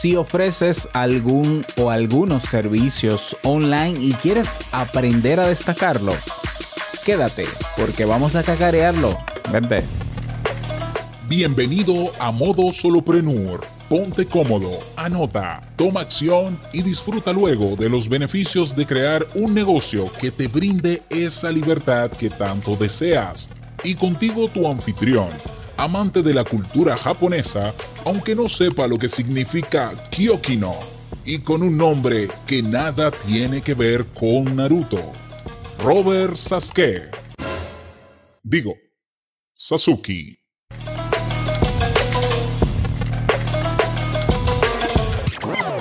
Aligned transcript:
Si 0.00 0.16
ofreces 0.16 0.88
algún 0.94 1.62
o 1.76 1.90
algunos 1.90 2.44
servicios 2.44 3.36
online 3.42 3.98
y 4.00 4.14
quieres 4.14 4.56
aprender 4.72 5.38
a 5.38 5.46
destacarlo, 5.46 6.14
quédate 7.04 7.44
porque 7.76 8.06
vamos 8.06 8.34
a 8.34 8.42
cacarearlo. 8.42 9.18
Vente. 9.52 9.84
Bienvenido 11.28 12.12
a 12.18 12.32
Modo 12.32 12.72
Soloprenur. 12.72 13.60
Ponte 13.90 14.24
cómodo, 14.24 14.78
anota, 14.96 15.60
toma 15.76 16.00
acción 16.00 16.58
y 16.72 16.80
disfruta 16.80 17.34
luego 17.34 17.76
de 17.76 17.90
los 17.90 18.08
beneficios 18.08 18.74
de 18.74 18.86
crear 18.86 19.26
un 19.34 19.52
negocio 19.52 20.10
que 20.18 20.30
te 20.30 20.48
brinde 20.48 21.02
esa 21.10 21.52
libertad 21.52 22.10
que 22.10 22.30
tanto 22.30 22.74
deseas. 22.74 23.50
Y 23.84 23.96
contigo 23.96 24.48
tu 24.48 24.66
anfitrión 24.66 25.28
amante 25.80 26.22
de 26.22 26.34
la 26.34 26.44
cultura 26.44 26.94
japonesa, 26.94 27.74
aunque 28.04 28.36
no 28.36 28.50
sepa 28.50 28.86
lo 28.86 28.98
que 28.98 29.08
significa 29.08 29.94
Kyokino, 30.10 30.74
y 31.24 31.38
con 31.38 31.62
un 31.62 31.78
nombre 31.78 32.28
que 32.46 32.62
nada 32.62 33.10
tiene 33.10 33.62
que 33.62 33.72
ver 33.72 34.04
con 34.08 34.56
Naruto. 34.56 35.00
Robert 35.82 36.36
Sasuke. 36.36 37.08
Digo, 38.42 38.74
Sasuke. 39.54 40.36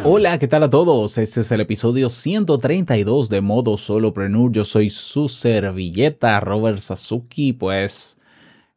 Hola, 0.05 0.39
¿qué 0.39 0.47
tal 0.47 0.63
a 0.63 0.70
todos? 0.70 1.17
Este 1.17 1.41
es 1.41 1.52
el 1.52 1.59
episodio 1.59 2.09
132 2.09 3.27
de 3.27 3.41
Modo 3.41 3.75
Solopreneur. 3.75 4.50
Yo 4.50 4.63
soy 4.63 4.89
su 4.89 5.27
servilleta, 5.27 6.39
Robert 6.39 6.80
Sasuke. 6.80 7.53
Pues 7.59 8.19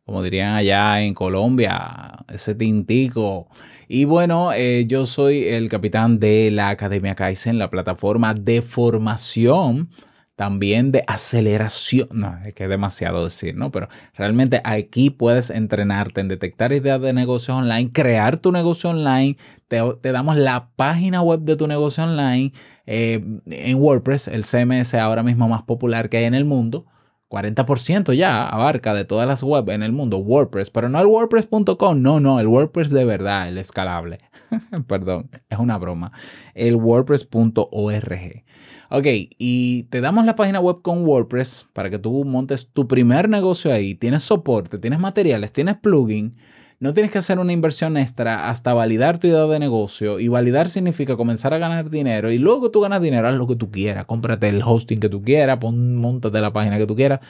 como 0.04 0.22
dirían 0.22 0.54
allá 0.54 1.00
en 1.00 1.14
Colombia, 1.14 2.24
ese 2.28 2.54
tintico. 2.54 3.48
Y 3.88 4.04
bueno, 4.04 4.52
eh, 4.52 4.84
yo 4.86 5.06
soy 5.06 5.44
el 5.44 5.68
capitán 5.68 6.18
de 6.18 6.50
la 6.50 6.70
Academia 6.70 7.14
Kaizen, 7.14 7.58
la 7.58 7.70
plataforma 7.70 8.34
de 8.34 8.62
formación, 8.62 9.90
también 10.34 10.90
de 10.90 11.04
aceleración. 11.06 12.08
No, 12.12 12.36
es 12.44 12.54
que 12.54 12.64
es 12.64 12.70
demasiado 12.70 13.22
decir, 13.22 13.54
¿no? 13.54 13.70
Pero 13.70 13.88
realmente 14.14 14.60
aquí 14.64 15.10
puedes 15.10 15.50
entrenarte 15.50 16.20
en 16.20 16.28
detectar 16.28 16.72
ideas 16.72 17.00
de 17.00 17.12
negocio 17.12 17.56
online, 17.56 17.92
crear 17.92 18.38
tu 18.38 18.50
negocio 18.50 18.90
online. 18.90 19.36
Te, 19.68 19.80
damos 20.10 20.36
la 20.36 20.70
página 20.74 21.22
web 21.22 21.40
de 21.40 21.56
tu 21.56 21.68
negocio 21.68 22.04
online 22.04 22.52
eh, 22.86 23.24
en 23.46 23.76
WordPress, 23.78 24.28
el 24.28 24.44
CMS 24.44 24.94
ahora 24.94 25.22
mismo 25.22 25.48
más 25.48 25.62
popular 25.62 26.08
que 26.08 26.16
hay 26.16 26.24
en 26.24 26.34
el 26.34 26.44
mundo. 26.44 26.86
40% 27.32 28.12
ya 28.12 28.46
abarca 28.46 28.92
de 28.92 29.06
todas 29.06 29.26
las 29.26 29.42
webs 29.42 29.72
en 29.72 29.82
el 29.82 29.92
mundo 29.92 30.18
WordPress, 30.18 30.68
pero 30.68 30.90
no 30.90 31.00
el 31.00 31.06
WordPress.com, 31.06 32.02
no, 32.02 32.20
no, 32.20 32.38
el 32.38 32.46
WordPress 32.46 32.90
de 32.90 33.06
verdad, 33.06 33.48
el 33.48 33.56
escalable. 33.56 34.18
Perdón, 34.86 35.30
es 35.48 35.58
una 35.58 35.78
broma. 35.78 36.12
El 36.54 36.76
WordPress.org. 36.76 38.44
Ok, 38.90 39.06
y 39.38 39.84
te 39.84 40.02
damos 40.02 40.26
la 40.26 40.36
página 40.36 40.60
web 40.60 40.82
con 40.82 41.06
WordPress 41.06 41.66
para 41.72 41.88
que 41.88 41.98
tú 41.98 42.22
montes 42.26 42.68
tu 42.70 42.86
primer 42.86 43.30
negocio 43.30 43.72
ahí. 43.72 43.94
Tienes 43.94 44.22
soporte, 44.22 44.78
tienes 44.78 45.00
materiales, 45.00 45.54
tienes 45.54 45.76
plugin 45.76 46.36
no 46.82 46.94
tienes 46.94 47.12
que 47.12 47.18
hacer 47.18 47.38
una 47.38 47.52
inversión 47.52 47.96
extra 47.96 48.50
hasta 48.50 48.74
validar 48.74 49.18
tu 49.18 49.28
idea 49.28 49.46
de 49.46 49.60
negocio. 49.60 50.18
Y 50.18 50.26
validar 50.26 50.68
significa 50.68 51.16
comenzar 51.16 51.54
a 51.54 51.58
ganar 51.58 51.90
dinero. 51.90 52.32
Y 52.32 52.38
luego 52.38 52.72
tú 52.72 52.80
ganas 52.80 53.00
dinero, 53.00 53.28
haz 53.28 53.36
lo 53.36 53.46
que 53.46 53.54
tú 53.54 53.70
quieras. 53.70 54.04
Cómprate 54.06 54.48
el 54.48 54.60
hosting 54.64 54.98
que 54.98 55.08
tú 55.08 55.22
quieras, 55.22 55.58
pon, 55.58 55.94
montate 55.94 56.40
la 56.40 56.52
página 56.52 56.78
que 56.78 56.86
tú 56.88 56.96
quieras. 56.96 57.20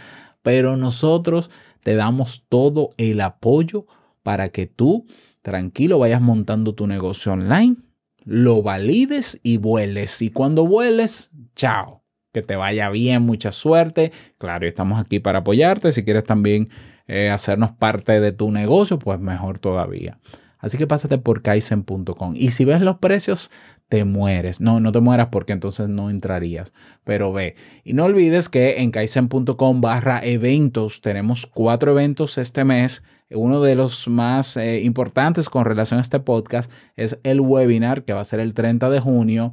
Pero 0.41 0.79
nosotros 0.79 1.51
te 1.83 1.95
damos 1.97 2.47
todo 2.49 2.95
el 2.97 3.21
apoyo 3.21 3.85
para 4.23 4.49
que 4.49 4.67
tú 4.67 5.05
tranquilo 5.43 5.99
vayas 5.99 6.23
montando 6.23 6.75
tu 6.75 6.87
negocio 6.87 7.33
online, 7.33 7.77
lo 8.25 8.63
valides 8.63 9.39
y 9.43 9.59
vueles. 9.59 10.23
Y 10.23 10.31
cuando 10.31 10.67
vueles, 10.67 11.31
chao. 11.55 12.03
Que 12.33 12.41
te 12.41 12.57
vaya 12.57 12.89
bien, 12.89 13.21
mucha 13.21 13.53
suerte. 13.53 14.13
Claro, 14.39 14.67
estamos 14.67 14.99
aquí 14.99 15.19
para 15.19 15.41
apoyarte. 15.41 15.93
Si 15.93 16.05
quieres 16.05 16.25
también 16.25 16.71
eh, 17.07 17.31
hacernos 17.31 17.73
parte 17.73 18.21
de 18.21 18.33
tu 18.33 18.51
negocio, 18.51 18.99
pues 18.99 19.21
mejor 19.21 19.59
todavía. 19.59 20.19
Así 20.63 20.79
que 20.79 20.87
pásate 20.87 21.19
por 21.19 21.43
kaizen.com. 21.43 22.35
Y 22.37 22.53
si 22.53 22.65
ves 22.65 22.81
los 22.81 22.99
precios, 22.99 23.51
te 23.89 24.05
mueres. 24.05 24.61
No, 24.61 24.81
no 24.81 24.93
te 24.93 25.01
mueras 25.01 25.29
porque 25.31 25.53
entonces 25.53 25.89
no 25.89 26.09
entrarías. 26.09 26.73
Pero 27.05 27.33
ve. 27.33 27.57
Y 27.85 27.93
no 27.95 28.05
olvides 28.05 28.49
que 28.49 28.81
en 28.81 28.93
kaizen.com 28.93 29.81
barra 29.81 30.21
eventos 30.25 31.01
tenemos 31.01 31.47
cuatro 31.47 31.91
eventos 31.91 32.39
este 32.39 32.65
mes. 32.65 33.03
Uno 33.31 33.61
de 33.61 33.75
los 33.75 34.07
más 34.09 34.57
eh, 34.57 34.83
importantes 34.83 35.49
con 35.49 35.65
relación 35.65 35.99
a 35.99 36.01
este 36.01 36.21
podcast 36.21 36.71
es 36.97 37.19
el 37.25 37.41
webinar 37.41 38.05
que 38.05 38.13
va 38.13 38.21
a 38.21 38.25
ser 38.25 38.39
el 38.39 38.55
30 38.55 38.89
de 38.89 39.01
junio. 39.01 39.53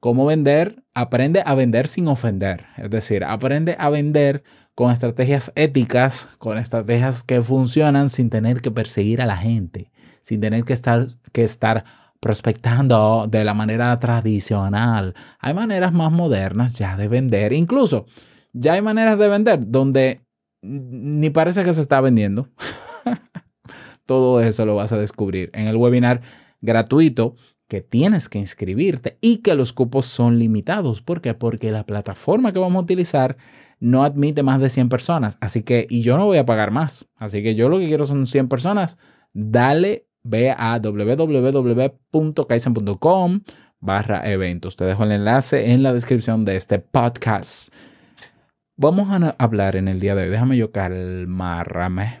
Cómo 0.00 0.24
vender. 0.24 0.82
Aprende 0.94 1.42
a 1.44 1.54
vender 1.54 1.86
sin 1.86 2.08
ofender. 2.08 2.66
Es 2.78 2.90
decir, 2.90 3.22
aprende 3.22 3.76
a 3.78 3.90
vender 3.90 4.42
con 4.74 4.90
estrategias 4.90 5.52
éticas, 5.54 6.28
con 6.38 6.58
estrategias 6.58 7.22
que 7.22 7.42
funcionan 7.42 8.08
sin 8.08 8.30
tener 8.30 8.62
que 8.62 8.70
perseguir 8.70 9.20
a 9.20 9.26
la 9.26 9.36
gente, 9.36 9.92
sin 10.22 10.40
tener 10.40 10.64
que 10.64 10.72
estar, 10.72 11.06
que 11.32 11.44
estar 11.44 11.84
prospectando 12.18 13.26
de 13.28 13.44
la 13.44 13.54
manera 13.54 13.98
tradicional. 13.98 15.14
Hay 15.38 15.52
maneras 15.52 15.92
más 15.92 16.10
modernas 16.10 16.74
ya 16.74 16.96
de 16.96 17.08
vender. 17.08 17.52
Incluso 17.52 18.06
ya 18.52 18.72
hay 18.72 18.82
maneras 18.82 19.18
de 19.18 19.28
vender 19.28 19.60
donde 19.66 20.20
ni 20.62 21.30
parece 21.30 21.62
que 21.62 21.74
se 21.74 21.82
está 21.82 22.00
vendiendo. 22.00 22.48
Todo 24.06 24.40
eso 24.40 24.64
lo 24.66 24.74
vas 24.76 24.92
a 24.92 24.98
descubrir 24.98 25.50
en 25.52 25.68
el 25.68 25.76
webinar 25.76 26.22
gratuito 26.60 27.36
que 27.70 27.80
tienes 27.82 28.28
que 28.28 28.40
inscribirte 28.40 29.16
y 29.20 29.36
que 29.38 29.54
los 29.54 29.72
cupos 29.72 30.04
son 30.04 30.40
limitados. 30.40 31.02
¿Por 31.02 31.20
qué? 31.20 31.34
Porque 31.34 31.70
la 31.70 31.86
plataforma 31.86 32.50
que 32.52 32.58
vamos 32.58 32.80
a 32.80 32.82
utilizar 32.82 33.36
no 33.78 34.02
admite 34.02 34.42
más 34.42 34.60
de 34.60 34.70
100 34.70 34.88
personas. 34.88 35.38
Así 35.40 35.62
que, 35.62 35.86
y 35.88 36.02
yo 36.02 36.16
no 36.16 36.26
voy 36.26 36.38
a 36.38 36.44
pagar 36.44 36.72
más. 36.72 37.06
Así 37.16 37.44
que 37.44 37.54
yo 37.54 37.68
lo 37.68 37.78
que 37.78 37.86
quiero 37.86 38.06
son 38.06 38.26
100 38.26 38.48
personas. 38.48 38.98
Dale, 39.32 40.08
ve 40.24 40.50
a 40.50 40.80
www.kaizen.com 40.80 43.40
barra 43.78 44.28
eventos. 44.28 44.74
Te 44.74 44.84
dejo 44.84 45.04
el 45.04 45.12
enlace 45.12 45.70
en 45.70 45.84
la 45.84 45.92
descripción 45.92 46.44
de 46.44 46.56
este 46.56 46.80
podcast. 46.80 47.72
Vamos 48.76 49.08
a 49.10 49.36
hablar 49.38 49.76
en 49.76 49.86
el 49.86 50.00
día 50.00 50.16
de 50.16 50.24
hoy. 50.24 50.30
Déjame 50.30 50.56
yo 50.56 50.72
calmarme. 50.72 52.18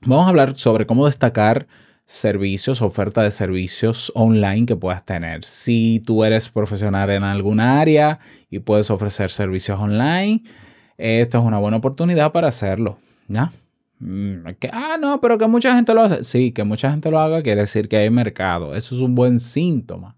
Vamos 0.00 0.26
a 0.26 0.30
hablar 0.30 0.56
sobre 0.56 0.86
cómo 0.86 1.06
destacar 1.06 1.68
servicios, 2.10 2.82
oferta 2.82 3.22
de 3.22 3.30
servicios 3.30 4.10
online 4.16 4.66
que 4.66 4.74
puedas 4.74 5.04
tener. 5.04 5.44
Si 5.44 6.02
tú 6.04 6.24
eres 6.24 6.48
profesional 6.48 7.08
en 7.10 7.22
alguna 7.22 7.80
área 7.80 8.18
y 8.50 8.58
puedes 8.58 8.90
ofrecer 8.90 9.30
servicios 9.30 9.78
online, 9.78 10.42
esta 10.98 11.38
es 11.38 11.44
una 11.44 11.58
buena 11.58 11.76
oportunidad 11.76 12.32
para 12.32 12.48
hacerlo. 12.48 12.98
¿Ya? 13.28 13.52
Mm, 14.00 14.38
ah, 14.72 14.96
no, 15.00 15.20
pero 15.20 15.38
que 15.38 15.46
mucha 15.46 15.72
gente 15.76 15.94
lo 15.94 16.02
hace. 16.02 16.24
Sí, 16.24 16.50
que 16.50 16.64
mucha 16.64 16.90
gente 16.90 17.12
lo 17.12 17.20
haga 17.20 17.44
quiere 17.44 17.60
decir 17.60 17.88
que 17.88 17.98
hay 17.98 18.10
mercado. 18.10 18.74
Eso 18.74 18.96
es 18.96 19.00
un 19.00 19.14
buen 19.14 19.38
síntoma. 19.38 20.16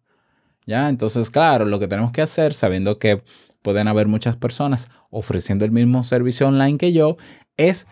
¿Ya? 0.64 0.88
Entonces, 0.88 1.28
claro, 1.28 1.66
lo 1.66 1.78
que 1.78 1.88
tenemos 1.88 2.10
que 2.10 2.22
hacer, 2.22 2.54
sabiendo 2.54 2.98
que 2.98 3.22
pueden 3.60 3.86
haber 3.86 4.08
muchas 4.08 4.36
personas 4.36 4.88
ofreciendo 5.10 5.66
el 5.66 5.72
mismo 5.72 6.02
servicio 6.04 6.48
online 6.48 6.78
que 6.78 6.94
yo, 6.94 7.18
es 7.58 7.86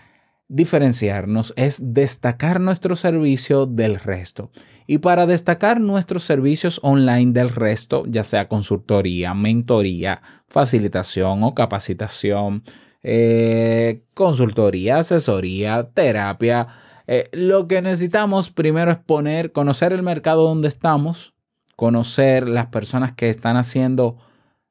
diferenciarnos 0.50 1.52
es 1.54 1.78
destacar 1.80 2.60
nuestro 2.60 2.96
servicio 2.96 3.66
del 3.66 4.00
resto. 4.00 4.50
Y 4.88 4.98
para 4.98 5.24
destacar 5.26 5.80
nuestros 5.80 6.24
servicios 6.24 6.80
online 6.82 7.32
del 7.32 7.50
resto, 7.50 8.02
ya 8.08 8.24
sea 8.24 8.48
consultoría, 8.48 9.32
mentoría, 9.32 10.20
facilitación 10.48 11.44
o 11.44 11.54
capacitación, 11.54 12.64
eh, 13.04 14.02
consultoría, 14.14 14.98
asesoría, 14.98 15.88
terapia, 15.94 16.66
eh, 17.06 17.28
lo 17.32 17.68
que 17.68 17.80
necesitamos 17.80 18.50
primero 18.50 18.90
es 18.90 18.98
poner, 18.98 19.52
conocer 19.52 19.92
el 19.92 20.02
mercado 20.02 20.48
donde 20.48 20.66
estamos, 20.66 21.32
conocer 21.76 22.48
las 22.48 22.66
personas 22.66 23.12
que 23.12 23.30
están 23.30 23.56
haciendo 23.56 24.18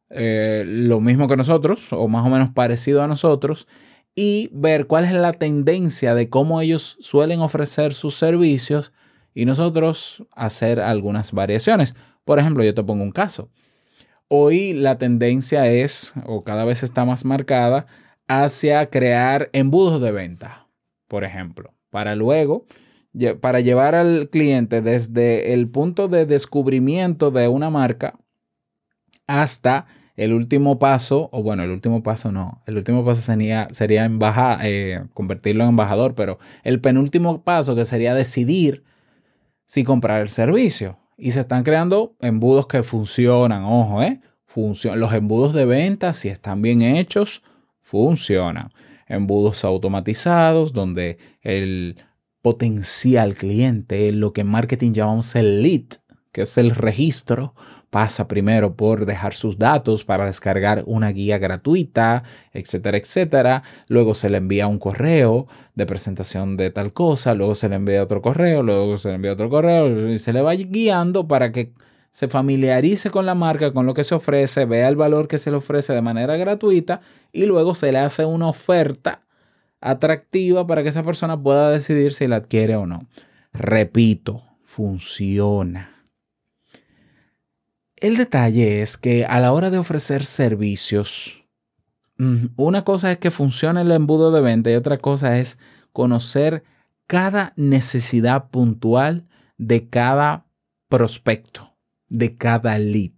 eh, 0.09 0.63
lo 0.67 0.99
mismo 0.99 1.29
que 1.29 1.37
nosotros 1.37 1.93
o 1.93 2.09
más 2.09 2.25
o 2.25 2.29
menos 2.29 2.49
parecido 2.49 3.01
a 3.01 3.07
nosotros 3.07 3.67
y 4.21 4.49
ver 4.51 4.85
cuál 4.85 5.05
es 5.05 5.13
la 5.13 5.31
tendencia 5.31 6.13
de 6.13 6.27
cómo 6.27 6.59
ellos 6.59 6.97
suelen 6.99 7.39
ofrecer 7.39 7.93
sus 7.93 8.15
servicios 8.15 8.91
y 9.33 9.45
nosotros 9.45 10.25
hacer 10.35 10.81
algunas 10.81 11.31
variaciones. 11.31 11.95
Por 12.25 12.37
ejemplo, 12.37 12.65
yo 12.65 12.73
te 12.73 12.83
pongo 12.83 13.01
un 13.01 13.13
caso. 13.13 13.49
Hoy 14.27 14.73
la 14.73 14.97
tendencia 14.97 15.67
es, 15.67 16.13
o 16.25 16.43
cada 16.43 16.65
vez 16.65 16.83
está 16.83 17.05
más 17.05 17.23
marcada, 17.23 17.87
hacia 18.27 18.89
crear 18.89 19.49
embudos 19.53 20.01
de 20.01 20.11
venta, 20.11 20.67
por 21.07 21.23
ejemplo, 21.23 21.73
para 21.89 22.13
luego, 22.15 22.65
para 23.39 23.61
llevar 23.61 23.95
al 23.95 24.27
cliente 24.29 24.81
desde 24.81 25.53
el 25.53 25.69
punto 25.69 26.09
de 26.09 26.25
descubrimiento 26.25 27.31
de 27.31 27.47
una 27.47 27.69
marca 27.69 28.19
hasta 29.27 29.87
el 30.19 30.33
último 30.33 30.79
paso, 30.79 31.29
o 31.31 31.41
bueno, 31.41 31.63
el 31.63 31.71
último 31.71 32.03
paso 32.03 32.31
no, 32.31 32.61
el 32.65 32.75
último 32.75 33.05
paso 33.05 33.21
sería, 33.21 33.69
sería 33.71 34.09
eh, 34.61 35.05
convertirlo 35.13 35.63
en 35.63 35.69
embajador, 35.69 36.13
pero 36.13 36.39
el 36.63 36.81
penúltimo 36.81 37.43
paso 37.43 37.73
que 37.73 37.85
sería 37.85 38.13
decidir 38.13 38.83
si 39.65 39.85
comprar 39.85 40.19
el 40.21 40.29
servicio. 40.29 40.99
Y 41.17 41.31
se 41.31 41.39
están 41.39 41.63
creando 41.63 42.15
embudos 42.19 42.67
que 42.67 42.83
funcionan, 42.83 43.63
ojo, 43.63 44.03
¿eh? 44.03 44.21
los 44.95 45.13
embudos 45.13 45.53
de 45.53 45.65
venta, 45.65 46.11
si 46.11 46.27
están 46.27 46.61
bien 46.61 46.81
hechos, 46.81 47.41
funcionan. 47.79 48.71
Embudos 49.07 49.63
automatizados, 49.63 50.73
donde 50.73 51.17
el 51.41 51.97
potencial 52.41 53.35
cliente, 53.35 54.11
lo 54.11 54.33
que 54.33 54.41
en 54.41 54.47
marketing 54.47 54.91
llamamos 54.91 55.35
el 55.35 55.61
lead, 55.61 55.85
que 56.31 56.41
es 56.43 56.57
el 56.57 56.71
registro, 56.71 57.53
pasa 57.89 58.27
primero 58.27 58.75
por 58.75 59.05
dejar 59.05 59.33
sus 59.33 59.57
datos 59.57 60.03
para 60.03 60.25
descargar 60.25 60.83
una 60.85 61.09
guía 61.09 61.37
gratuita, 61.39 62.23
etcétera, 62.53 62.97
etcétera. 62.97 63.63
Luego 63.87 64.13
se 64.13 64.29
le 64.29 64.37
envía 64.37 64.67
un 64.67 64.79
correo 64.79 65.47
de 65.75 65.85
presentación 65.85 66.55
de 66.55 66.69
tal 66.69 66.93
cosa, 66.93 67.33
luego 67.33 67.55
se 67.55 67.69
le 67.69 67.75
envía 67.75 68.03
otro 68.03 68.21
correo, 68.21 68.61
luego 68.61 68.97
se 68.97 69.09
le 69.09 69.15
envía 69.15 69.33
otro 69.33 69.49
correo 69.49 70.09
y 70.09 70.19
se 70.19 70.33
le 70.33 70.41
va 70.41 70.53
guiando 70.53 71.27
para 71.27 71.51
que 71.51 71.73
se 72.11 72.27
familiarice 72.27 73.11
con 73.11 73.25
la 73.25 73.35
marca, 73.35 73.71
con 73.71 73.85
lo 73.85 73.93
que 73.93 74.03
se 74.03 74.15
ofrece, 74.15 74.65
vea 74.65 74.87
el 74.87 74.95
valor 74.95 75.27
que 75.27 75.37
se 75.37 75.51
le 75.51 75.57
ofrece 75.57 75.93
de 75.93 76.01
manera 76.01 76.37
gratuita 76.37 77.01
y 77.31 77.45
luego 77.45 77.75
se 77.75 77.91
le 77.91 77.99
hace 77.99 78.25
una 78.25 78.47
oferta 78.47 79.21
atractiva 79.81 80.65
para 80.67 80.83
que 80.83 80.89
esa 80.89 81.03
persona 81.03 81.41
pueda 81.41 81.69
decidir 81.69 82.13
si 82.13 82.27
la 82.27 82.37
adquiere 82.37 82.75
o 82.75 82.85
no. 82.85 83.07
Repito, 83.53 84.43
funciona. 84.63 85.98
El 88.01 88.15
detalle 88.15 88.81
es 88.81 88.95
que 88.95 89.25
a 89.25 89.41
la 89.41 89.51
hora 89.51 89.69
de 89.69 89.77
ofrecer 89.77 90.23
servicios, 90.23 91.43
mm, 92.17 92.45
una 92.55 92.85
cosa 92.85 93.11
es 93.11 93.17
que 93.17 93.29
funcione 93.29 93.81
el 93.81 93.91
embudo 93.91 94.31
de 94.31 94.39
venta 94.39 94.71
y 94.71 94.75
otra 94.75 94.97
cosa 94.97 95.37
es 95.37 95.59
conocer 95.91 96.63
cada 97.07 97.51
necesidad 97.57 98.49
puntual 98.51 99.27
de 99.57 99.89
cada 99.89 100.45
prospecto, 100.87 101.73
de 102.07 102.37
cada 102.37 102.79
lead. 102.79 103.11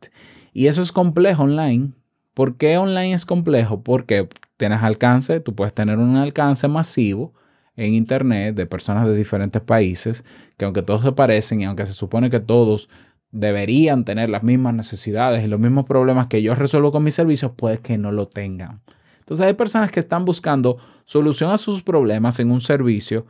Y 0.51 0.65
eso 0.65 0.81
es 0.81 0.91
complejo 0.91 1.43
online. 1.43 1.91
¿Por 2.33 2.57
qué 2.57 2.77
online 2.77 3.13
es 3.13 3.25
complejo? 3.25 3.83
Porque 3.83 4.27
tienes 4.57 4.81
alcance, 4.81 5.41
tú 5.41 5.53
puedes 5.53 5.75
tener 5.75 5.99
un 5.99 6.15
alcance 6.15 6.67
masivo 6.67 7.33
en 7.75 7.93
Internet 7.93 8.55
de 8.55 8.65
personas 8.65 9.05
de 9.05 9.15
diferentes 9.15 9.61
países, 9.61 10.25
que 10.57 10.65
aunque 10.65 10.81
todos 10.81 11.01
se 11.01 11.11
parecen 11.11 11.61
y 11.61 11.65
aunque 11.65 11.85
se 11.85 11.93
supone 11.93 12.29
que 12.29 12.39
todos 12.39 12.89
deberían 13.31 14.05
tener 14.05 14.29
las 14.29 14.43
mismas 14.43 14.73
necesidades 14.73 15.43
y 15.43 15.47
los 15.47 15.59
mismos 15.59 15.85
problemas 15.85 16.27
que 16.27 16.41
yo 16.41 16.53
resuelvo 16.55 16.91
con 16.91 17.03
mis 17.03 17.15
servicios, 17.15 17.51
puede 17.55 17.79
que 17.79 17.97
no 17.97 18.11
lo 18.11 18.27
tengan. 18.27 18.81
Entonces 19.19 19.47
hay 19.47 19.53
personas 19.53 19.91
que 19.91 20.01
están 20.01 20.25
buscando 20.25 20.77
solución 21.05 21.51
a 21.51 21.57
sus 21.57 21.81
problemas 21.83 22.39
en 22.39 22.51
un 22.51 22.61
servicio, 22.61 23.25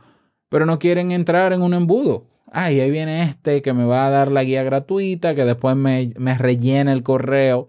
pero 0.48 0.66
no 0.66 0.78
quieren 0.78 1.12
entrar 1.12 1.52
en 1.52 1.62
un 1.62 1.74
embudo. 1.74 2.26
Ay, 2.50 2.80
ahí 2.80 2.90
viene 2.90 3.22
este 3.22 3.62
que 3.62 3.72
me 3.72 3.84
va 3.84 4.06
a 4.06 4.10
dar 4.10 4.30
la 4.30 4.44
guía 4.44 4.62
gratuita, 4.62 5.34
que 5.34 5.44
después 5.44 5.76
me, 5.76 6.08
me 6.18 6.36
rellena 6.36 6.92
el 6.92 7.02
correo 7.02 7.68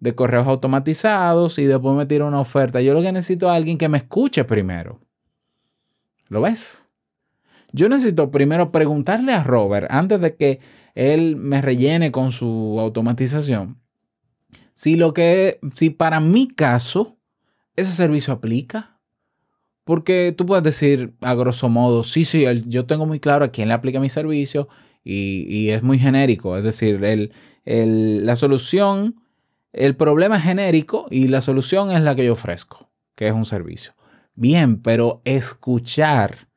de 0.00 0.14
correos 0.14 0.46
automatizados 0.48 1.58
y 1.58 1.64
después 1.64 1.96
me 1.96 2.06
tira 2.06 2.24
una 2.24 2.40
oferta. 2.40 2.80
Yo 2.80 2.94
lo 2.94 3.02
que 3.02 3.12
necesito 3.12 3.46
es 3.46 3.52
alguien 3.52 3.78
que 3.78 3.88
me 3.88 3.98
escuche 3.98 4.44
primero. 4.44 5.00
¿Lo 6.28 6.40
ves? 6.40 6.81
Yo 7.72 7.88
necesito 7.88 8.30
primero 8.30 8.70
preguntarle 8.70 9.32
a 9.32 9.42
Robert 9.42 9.86
antes 9.90 10.20
de 10.20 10.36
que 10.36 10.60
él 10.94 11.36
me 11.36 11.62
rellene 11.62 12.12
con 12.12 12.32
su 12.32 12.76
automatización. 12.78 13.80
Si 14.74 14.96
lo 14.96 15.14
que, 15.14 15.58
si 15.74 15.90
para 15.90 16.20
mi 16.20 16.48
caso 16.48 17.18
ese 17.76 17.92
servicio 17.92 18.34
aplica, 18.34 19.00
porque 19.84 20.34
tú 20.36 20.46
puedes 20.46 20.62
decir 20.62 21.14
a 21.20 21.34
grosso 21.34 21.68
modo, 21.68 22.04
sí, 22.04 22.24
sí, 22.24 22.44
yo 22.66 22.86
tengo 22.86 23.06
muy 23.06 23.20
claro 23.20 23.44
a 23.44 23.48
quién 23.48 23.68
le 23.68 23.74
aplica 23.74 24.00
mi 24.00 24.08
servicio 24.08 24.68
y, 25.04 25.70
es 25.70 25.82
muy 25.82 25.98
genérico, 25.98 26.56
es 26.56 26.62
decir, 26.62 27.02
el, 27.02 28.26
la 28.26 28.36
solución, 28.36 29.16
el 29.72 29.96
problema 29.96 30.36
es 30.36 30.44
genérico 30.44 31.06
y 31.10 31.28
la 31.28 31.40
solución 31.40 31.90
es 31.90 32.02
la 32.02 32.14
que 32.14 32.24
yo 32.24 32.34
ofrezco, 32.34 32.90
que 33.16 33.26
es 33.26 33.32
un 33.32 33.46
servicio. 33.46 33.94
Bien, 34.34 34.80
pero 34.80 35.22
escuchar 35.24 36.48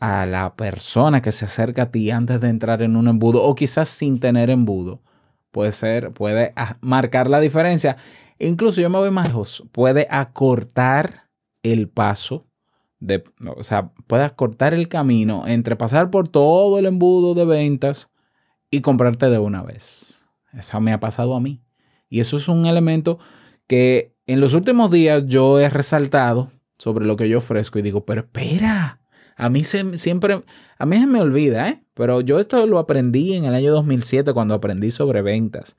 a 0.00 0.26
la 0.26 0.56
persona 0.56 1.22
que 1.22 1.30
se 1.30 1.44
acerca 1.44 1.82
a 1.82 1.90
ti 1.90 2.10
antes 2.10 2.40
de 2.40 2.48
entrar 2.48 2.82
en 2.82 2.96
un 2.96 3.06
embudo 3.06 3.42
o 3.42 3.54
quizás 3.54 3.88
sin 3.88 4.18
tener 4.18 4.50
embudo. 4.50 5.02
Puede 5.50 5.72
ser, 5.72 6.12
puede 6.12 6.54
marcar 6.80 7.28
la 7.28 7.40
diferencia. 7.40 7.96
Incluso 8.38 8.80
yo 8.80 8.88
me 8.88 8.98
voy 8.98 9.10
más 9.10 9.28
lejos, 9.28 9.64
puede 9.72 10.06
acortar 10.10 11.28
el 11.62 11.88
paso, 11.88 12.46
de, 12.98 13.24
o 13.56 13.62
sea, 13.62 13.92
puede 14.06 14.24
acortar 14.24 14.72
el 14.72 14.88
camino 14.88 15.46
entre 15.46 15.76
pasar 15.76 16.10
por 16.10 16.28
todo 16.28 16.78
el 16.78 16.86
embudo 16.86 17.34
de 17.34 17.44
ventas 17.44 18.10
y 18.70 18.80
comprarte 18.80 19.28
de 19.28 19.38
una 19.38 19.62
vez. 19.62 20.28
Eso 20.52 20.80
me 20.80 20.92
ha 20.92 21.00
pasado 21.00 21.34
a 21.34 21.40
mí. 21.40 21.62
Y 22.08 22.20
eso 22.20 22.38
es 22.38 22.48
un 22.48 22.66
elemento 22.66 23.18
que 23.66 24.14
en 24.26 24.40
los 24.40 24.54
últimos 24.54 24.90
días 24.90 25.26
yo 25.26 25.60
he 25.60 25.68
resaltado 25.68 26.50
sobre 26.78 27.04
lo 27.04 27.16
que 27.16 27.28
yo 27.28 27.38
ofrezco 27.38 27.78
y 27.78 27.82
digo, 27.82 28.04
pero 28.06 28.22
espera, 28.22 28.99
a 29.40 29.48
mí 29.48 29.64
se, 29.64 29.96
siempre, 29.96 30.44
a 30.78 30.86
mí 30.86 30.98
se 30.98 31.06
me 31.06 31.20
olvida, 31.20 31.68
¿eh? 31.68 31.82
Pero 31.94 32.20
yo 32.20 32.38
esto 32.40 32.66
lo 32.66 32.78
aprendí 32.78 33.32
en 33.32 33.46
el 33.46 33.54
año 33.54 33.72
2007 33.72 34.34
cuando 34.34 34.54
aprendí 34.54 34.90
sobre 34.90 35.22
ventas. 35.22 35.76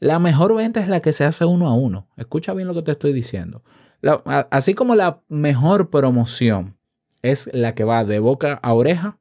La 0.00 0.18
mejor 0.18 0.54
venta 0.54 0.80
es 0.80 0.88
la 0.88 1.00
que 1.00 1.12
se 1.12 1.24
hace 1.24 1.44
uno 1.44 1.68
a 1.68 1.74
uno. 1.74 2.08
Escucha 2.16 2.52
bien 2.54 2.66
lo 2.66 2.74
que 2.74 2.82
te 2.82 2.92
estoy 2.92 3.12
diciendo. 3.12 3.62
así 4.50 4.74
como 4.74 4.96
la 4.96 5.22
mejor 5.28 5.90
promoción 5.90 6.76
es 7.22 7.48
la 7.52 7.74
que 7.74 7.84
va 7.84 8.04
de 8.04 8.18
boca 8.18 8.54
a 8.62 8.74
oreja, 8.74 9.18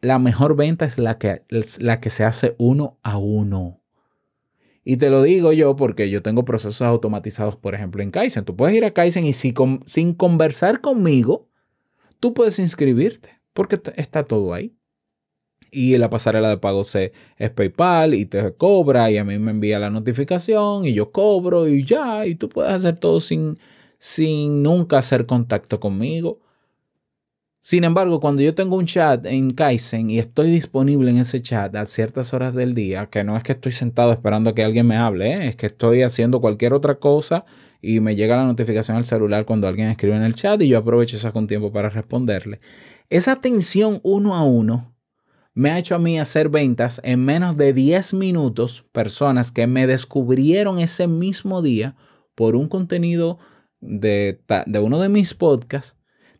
la 0.00 0.18
mejor 0.18 0.56
venta 0.56 0.86
es 0.86 0.96
la 0.96 1.18
que, 1.18 1.42
la 1.78 2.00
que 2.00 2.08
se 2.08 2.24
hace 2.24 2.56
uno 2.58 2.98
a 3.02 3.18
uno. 3.18 3.82
Y 4.82 4.96
te 4.96 5.10
lo 5.10 5.22
digo 5.22 5.52
yo 5.52 5.76
porque 5.76 6.08
yo 6.08 6.22
tengo 6.22 6.44
procesos 6.46 6.82
automatizados, 6.82 7.56
por 7.56 7.74
ejemplo, 7.74 8.02
en 8.02 8.10
Kaizen. 8.10 8.44
Tú 8.44 8.56
puedes 8.56 8.74
ir 8.74 8.84
a 8.86 8.92
Kaizen 8.92 9.26
y 9.26 9.34
sin 9.34 10.14
conversar 10.14 10.80
conmigo, 10.80 11.48
tú 12.24 12.32
puedes 12.32 12.58
inscribirte 12.58 13.38
porque 13.52 13.78
está 13.96 14.24
todo 14.24 14.54
ahí. 14.54 14.74
Y 15.70 15.98
la 15.98 16.08
pasarela 16.08 16.48
de 16.48 16.56
pago 16.56 16.80
es 16.80 17.50
PayPal 17.50 18.14
y 18.14 18.24
te 18.24 18.54
cobra 18.54 19.10
y 19.10 19.18
a 19.18 19.24
mí 19.24 19.38
me 19.38 19.50
envía 19.50 19.78
la 19.78 19.90
notificación 19.90 20.86
y 20.86 20.94
yo 20.94 21.12
cobro 21.12 21.68
y 21.68 21.84
ya, 21.84 22.24
y 22.24 22.34
tú 22.36 22.48
puedes 22.48 22.72
hacer 22.72 22.98
todo 22.98 23.20
sin, 23.20 23.58
sin 23.98 24.62
nunca 24.62 24.96
hacer 24.96 25.26
contacto 25.26 25.78
conmigo. 25.80 26.40
Sin 27.66 27.82
embargo, 27.84 28.20
cuando 28.20 28.42
yo 28.42 28.54
tengo 28.54 28.76
un 28.76 28.84
chat 28.84 29.24
en 29.24 29.48
Kaizen 29.48 30.10
y 30.10 30.18
estoy 30.18 30.50
disponible 30.50 31.10
en 31.10 31.16
ese 31.16 31.40
chat 31.40 31.74
a 31.74 31.86
ciertas 31.86 32.34
horas 32.34 32.54
del 32.54 32.74
día, 32.74 33.06
que 33.06 33.24
no 33.24 33.38
es 33.38 33.42
que 33.42 33.52
estoy 33.52 33.72
sentado 33.72 34.12
esperando 34.12 34.50
a 34.50 34.54
que 34.54 34.62
alguien 34.62 34.86
me 34.86 34.98
hable, 34.98 35.32
¿eh? 35.32 35.48
es 35.48 35.56
que 35.56 35.64
estoy 35.64 36.02
haciendo 36.02 36.42
cualquier 36.42 36.74
otra 36.74 36.96
cosa 36.96 37.46
y 37.80 38.00
me 38.00 38.16
llega 38.16 38.36
la 38.36 38.44
notificación 38.44 38.98
al 38.98 39.06
celular 39.06 39.46
cuando 39.46 39.66
alguien 39.66 39.88
escribe 39.88 40.14
en 40.14 40.24
el 40.24 40.34
chat 40.34 40.60
y 40.60 40.68
yo 40.68 40.76
aprovecho 40.76 41.16
esa 41.16 41.32
con 41.32 41.46
tiempo 41.46 41.72
para 41.72 41.88
responderle. 41.88 42.60
Esa 43.08 43.32
atención 43.32 43.98
uno 44.02 44.34
a 44.34 44.44
uno 44.44 44.94
me 45.54 45.70
ha 45.70 45.78
hecho 45.78 45.94
a 45.94 45.98
mí 45.98 46.18
hacer 46.18 46.50
ventas 46.50 47.00
en 47.02 47.24
menos 47.24 47.56
de 47.56 47.72
10 47.72 48.12
minutos, 48.12 48.84
personas 48.92 49.50
que 49.50 49.66
me 49.66 49.86
descubrieron 49.86 50.80
ese 50.80 51.08
mismo 51.08 51.62
día 51.62 51.96
por 52.34 52.56
un 52.56 52.68
contenido 52.68 53.38
de, 53.80 54.38
de 54.66 54.78
uno 54.80 55.00
de 55.00 55.08
mis 55.08 55.32
podcasts, 55.32 55.96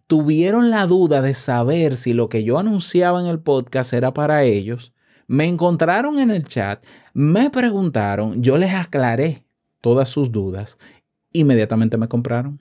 tuvieron 0.06 0.70
la 0.70 0.87
duda 0.87 1.23
de 1.23 1.34
saber 1.34 1.96
si 1.96 2.12
lo 2.12 2.28
que 2.28 2.44
yo 2.44 2.58
anunciaba 2.58 3.20
en 3.20 3.26
el 3.26 3.40
podcast 3.40 3.92
era 3.92 4.12
para 4.12 4.44
ellos, 4.44 4.92
me 5.26 5.46
encontraron 5.46 6.18
en 6.18 6.30
el 6.30 6.46
chat, 6.46 6.84
me 7.14 7.50
preguntaron, 7.50 8.42
yo 8.42 8.58
les 8.58 8.75
aclaré 8.75 9.44
todas 9.80 10.08
sus 10.08 10.32
dudas 10.32 10.78
inmediatamente 11.34 11.99
me 11.99 12.08
compraron. 12.08 12.61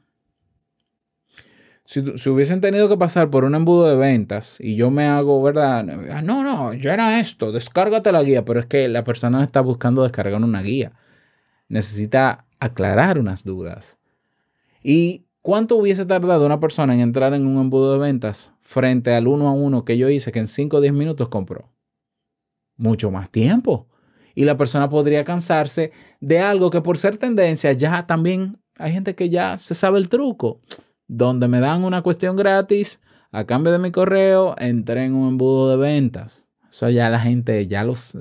Si, 1.86 2.00
hubiesen 2.30 2.62
tenido 2.62 2.90
que 2.90 2.98
pasar 2.98 3.30
por 3.30 3.44
un 3.44 3.56
embudo 3.56 3.90
de 3.90 3.96
ventas 3.96 4.58
y 4.60 4.76
yo 4.76 4.90
me 4.90 5.06
hago, 5.06 5.42
¿verdad? 5.42 5.84
No, 5.84 6.44
no, 6.44 6.74
yo 6.74 6.92
era 6.92 7.20
esto, 7.20 7.52
descárgate 7.52 8.12
la 8.12 8.24
guía, 8.24 8.44
pero 8.44 8.60
es 8.60 8.66
que 8.66 8.88
la 8.88 9.04
persona 9.04 9.44
está 9.44 9.62
buscando 9.62 10.04
descargar 10.04 10.42
una 10.42 10.62
guía. 10.62 10.94
Necesita 11.68 12.46
aclarar 12.60 13.20
unas 13.20 13.44
dudas. 13.44 13.98
¿Y 14.82 15.23
cuánto 15.44 15.76
hubiese 15.76 16.06
tardado 16.06 16.48
una 16.48 16.60
persona 16.60 16.96
en 16.96 17.02
entrar 17.02 17.36
en 17.36 17.46
un 17.46 17.60
embudo 17.60 17.94
de 17.94 18.00
ventas 18.00 18.54
frente 18.62 19.14
al 19.14 19.28
uno 19.28 19.48
a 19.48 19.52
uno 19.52 19.86
que 19.86 20.00
yo 20.00 20.10
hice 20.10 20.32
que 20.32 20.40
en 20.40 20.48
5 20.48 20.78
o 20.78 20.82
10 20.82 20.94
minutos 20.94 21.30
compró? 21.30 21.70
Mucho 22.76 23.12
más 23.12 23.30
tiempo. 23.30 23.88
Y 24.34 24.46
la 24.46 24.58
persona 24.58 24.90
podría 24.90 25.24
cansarse 25.24 25.92
de 26.20 26.40
algo 26.40 26.72
que 26.72 26.82
por 26.82 26.98
ser 26.98 27.18
tendencia 27.18 27.72
ya 27.74 28.08
también 28.08 28.58
hay 28.80 28.92
gente 28.92 29.14
que 29.14 29.30
ya 29.30 29.60
se 29.60 29.76
sabe 29.76 30.00
el 30.00 30.10
truco, 30.10 30.60
donde 31.08 31.48
me 31.48 31.60
dan 31.60 31.84
una 31.84 32.02
cuestión 32.02 32.36
gratis 32.36 33.00
a 33.32 33.46
cambio 33.46 33.72
de 33.72 33.80
mi 33.80 33.92
correo, 33.92 34.56
entré 34.58 35.06
en 35.06 35.14
un 35.14 35.28
embudo 35.28 35.70
de 35.70 35.78
ventas. 35.78 36.48
Eso 36.70 36.90
ya 36.90 37.10
la 37.10 37.20
gente, 37.20 37.68
ya 37.68 37.84
los, 37.84 38.18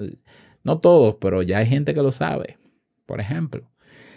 no 0.63 0.81
todos, 0.81 1.17
pero 1.21 1.41
ya 1.43 1.59
hay 1.59 1.67
gente 1.67 1.95
que 1.95 2.03
lo 2.03 2.13
sabe, 2.13 2.59
por 3.07 3.21
ejemplo. 3.21 3.72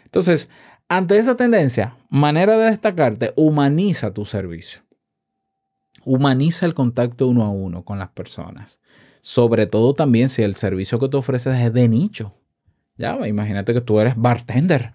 Entonces, 0.05 0.49
ante 0.87 1.17
esa 1.17 1.35
tendencia, 1.35 1.97
manera 2.09 2.57
de 2.57 2.69
destacarte, 2.69 3.33
humaniza 3.35 4.13
tu 4.13 4.25
servicio. 4.25 4.81
Humaniza 6.05 6.65
el 6.65 6.73
contacto 6.73 7.27
uno 7.27 7.43
a 7.43 7.49
uno 7.49 7.83
con 7.83 7.99
las 7.99 8.09
personas. 8.09 8.79
Sobre 9.21 9.65
todo 9.65 9.93
también 9.93 10.29
si 10.29 10.43
el 10.43 10.55
servicio 10.55 10.99
que 10.99 11.09
tú 11.09 11.17
ofreces 11.17 11.59
es 11.59 11.73
de 11.73 11.87
nicho. 11.87 12.33
Ya, 12.97 13.27
imagínate 13.27 13.73
que 13.73 13.81
tú 13.81 13.99
eres 13.99 14.15
bartender 14.15 14.93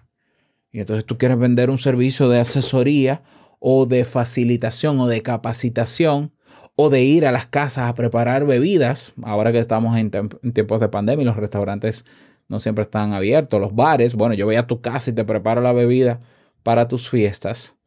y 0.71 0.79
entonces 0.79 1.05
tú 1.05 1.17
quieres 1.17 1.37
vender 1.37 1.69
un 1.69 1.77
servicio 1.77 2.29
de 2.29 2.39
asesoría 2.39 3.23
o 3.59 3.85
de 3.85 4.05
facilitación 4.05 4.99
o 4.99 5.07
de 5.07 5.21
capacitación 5.21 6.33
o 6.75 6.89
de 6.89 7.03
ir 7.03 7.25
a 7.25 7.31
las 7.31 7.45
casas 7.45 7.89
a 7.89 7.95
preparar 7.95 8.45
bebidas. 8.45 9.13
Ahora 9.21 9.51
que 9.51 9.59
estamos 9.59 9.97
en, 9.97 10.09
tiempos 10.09 10.79
de 10.79 10.87
pandemia 10.87 11.23
y 11.23 11.25
los 11.25 11.35
restaurantes 11.35 12.05
no 12.51 12.59
siempre 12.59 12.81
están 12.81 13.13
abiertos, 13.13 13.61
los 13.61 13.73
bares, 13.73 14.13
bueno, 14.13 14.35
yo 14.35 14.45
voy 14.45 14.57
a 14.57 14.67
tu 14.67 14.81
casa 14.81 15.09
y 15.09 15.13
te 15.13 15.23
preparo 15.23 15.61
la 15.61 15.71
bebida 15.71 16.19
para 16.63 16.89
tus 16.89 17.09
fiestas. 17.09 17.77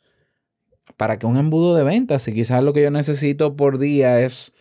Para 0.96 1.18
que 1.18 1.26
un 1.26 1.36
embudo 1.36 1.74
de 1.74 1.82
ventas, 1.82 2.26
y 2.28 2.32
quizás 2.32 2.64
lo 2.64 2.72
que 2.72 2.82
yo 2.82 2.90
necesito 2.90 3.56
por 3.56 3.78
día 3.78 4.20
es 4.20 4.54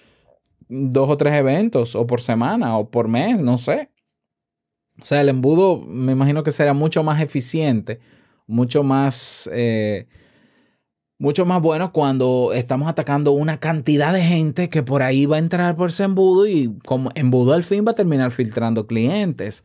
dos 0.67 1.09
o 1.09 1.15
tres 1.15 1.35
eventos, 1.35 1.95
o 1.95 2.05
por 2.05 2.19
semana, 2.19 2.77
o 2.77 2.89
por 2.89 3.07
mes, 3.07 3.39
no 3.39 3.57
sé. 3.57 3.91
O 5.01 5.05
sea, 5.05 5.21
el 5.21 5.29
embudo 5.29 5.79
me 5.79 6.11
imagino 6.11 6.43
que 6.43 6.51
será 6.51 6.73
mucho 6.73 7.01
más 7.01 7.21
eficiente, 7.21 8.01
mucho 8.45 8.83
más, 8.83 9.49
eh, 9.53 10.07
mucho 11.17 11.45
más 11.45 11.61
bueno 11.61 11.93
cuando 11.93 12.51
estamos 12.53 12.89
atacando 12.89 13.31
una 13.31 13.61
cantidad 13.61 14.11
de 14.11 14.21
gente 14.21 14.69
que 14.69 14.83
por 14.83 15.01
ahí 15.01 15.27
va 15.27 15.37
a 15.37 15.39
entrar 15.39 15.77
por 15.77 15.91
ese 15.91 16.03
embudo 16.03 16.45
y 16.45 16.77
como 16.85 17.09
embudo 17.15 17.53
al 17.53 17.63
fin 17.63 17.85
va 17.87 17.91
a 17.91 17.95
terminar 17.95 18.31
filtrando 18.31 18.85
clientes. 18.85 19.63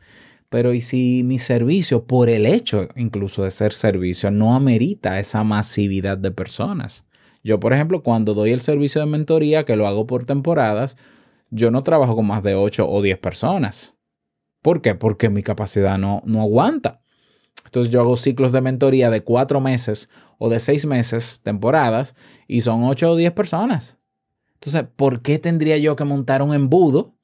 Pero 0.49 0.73
¿y 0.73 0.81
si 0.81 1.23
mi 1.23 1.37
servicio, 1.37 2.05
por 2.05 2.29
el 2.29 2.45
hecho 2.45 2.87
incluso 2.95 3.43
de 3.43 3.51
ser 3.51 3.71
servicio, 3.71 4.31
no 4.31 4.55
amerita 4.55 5.19
esa 5.19 5.43
masividad 5.43 6.17
de 6.17 6.31
personas? 6.31 7.05
Yo, 7.43 7.59
por 7.59 7.73
ejemplo, 7.73 8.03
cuando 8.03 8.33
doy 8.33 8.51
el 8.51 8.61
servicio 8.61 8.99
de 9.01 9.07
mentoría, 9.07 9.63
que 9.63 9.75
lo 9.75 9.87
hago 9.87 10.07
por 10.07 10.25
temporadas, 10.25 10.97
yo 11.51 11.71
no 11.71 11.83
trabajo 11.83 12.15
con 12.15 12.27
más 12.27 12.43
de 12.43 12.55
8 12.55 12.89
o 12.89 13.01
10 13.01 13.19
personas. 13.19 13.95
¿Por 14.61 14.81
qué? 14.81 14.95
Porque 14.95 15.29
mi 15.29 15.43
capacidad 15.43 15.97
no, 15.97 16.21
no 16.25 16.41
aguanta. 16.41 17.01
Entonces 17.65 17.91
yo 17.91 18.01
hago 18.01 18.15
ciclos 18.15 18.51
de 18.51 18.61
mentoría 18.61 19.09
de 19.09 19.23
4 19.23 19.61
meses 19.61 20.09
o 20.37 20.49
de 20.49 20.59
6 20.59 20.85
meses, 20.85 21.41
temporadas, 21.43 22.15
y 22.47 22.61
son 22.61 22.83
8 22.83 23.11
o 23.11 23.15
10 23.15 23.31
personas. 23.33 23.99
Entonces, 24.55 24.85
¿por 24.95 25.21
qué 25.21 25.39
tendría 25.39 25.77
yo 25.77 25.95
que 25.95 26.03
montar 26.03 26.41
un 26.41 26.53
embudo 26.53 27.15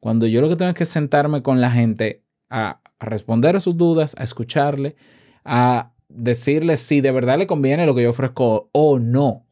cuando 0.00 0.26
yo 0.26 0.40
lo 0.40 0.48
que 0.48 0.56
tengo 0.56 0.68
es 0.68 0.76
que 0.76 0.84
sentarme 0.84 1.42
con 1.42 1.60
la 1.60 1.70
gente 1.70 2.23
a, 2.50 2.80
responder 3.00 3.56
a 3.56 3.60
sus 3.60 3.76
dudas, 3.76 4.14
a 4.18 4.24
escucharle, 4.24 4.96
a 5.44 5.92
decirle 6.08 6.76
si 6.76 7.00
de 7.00 7.10
verdad 7.10 7.38
le 7.38 7.46
conviene 7.46 7.86
lo 7.86 7.94
que 7.94 8.02
yo 8.02 8.10
ofrezco 8.10 8.70
o 8.72 8.98
no. 8.98 9.46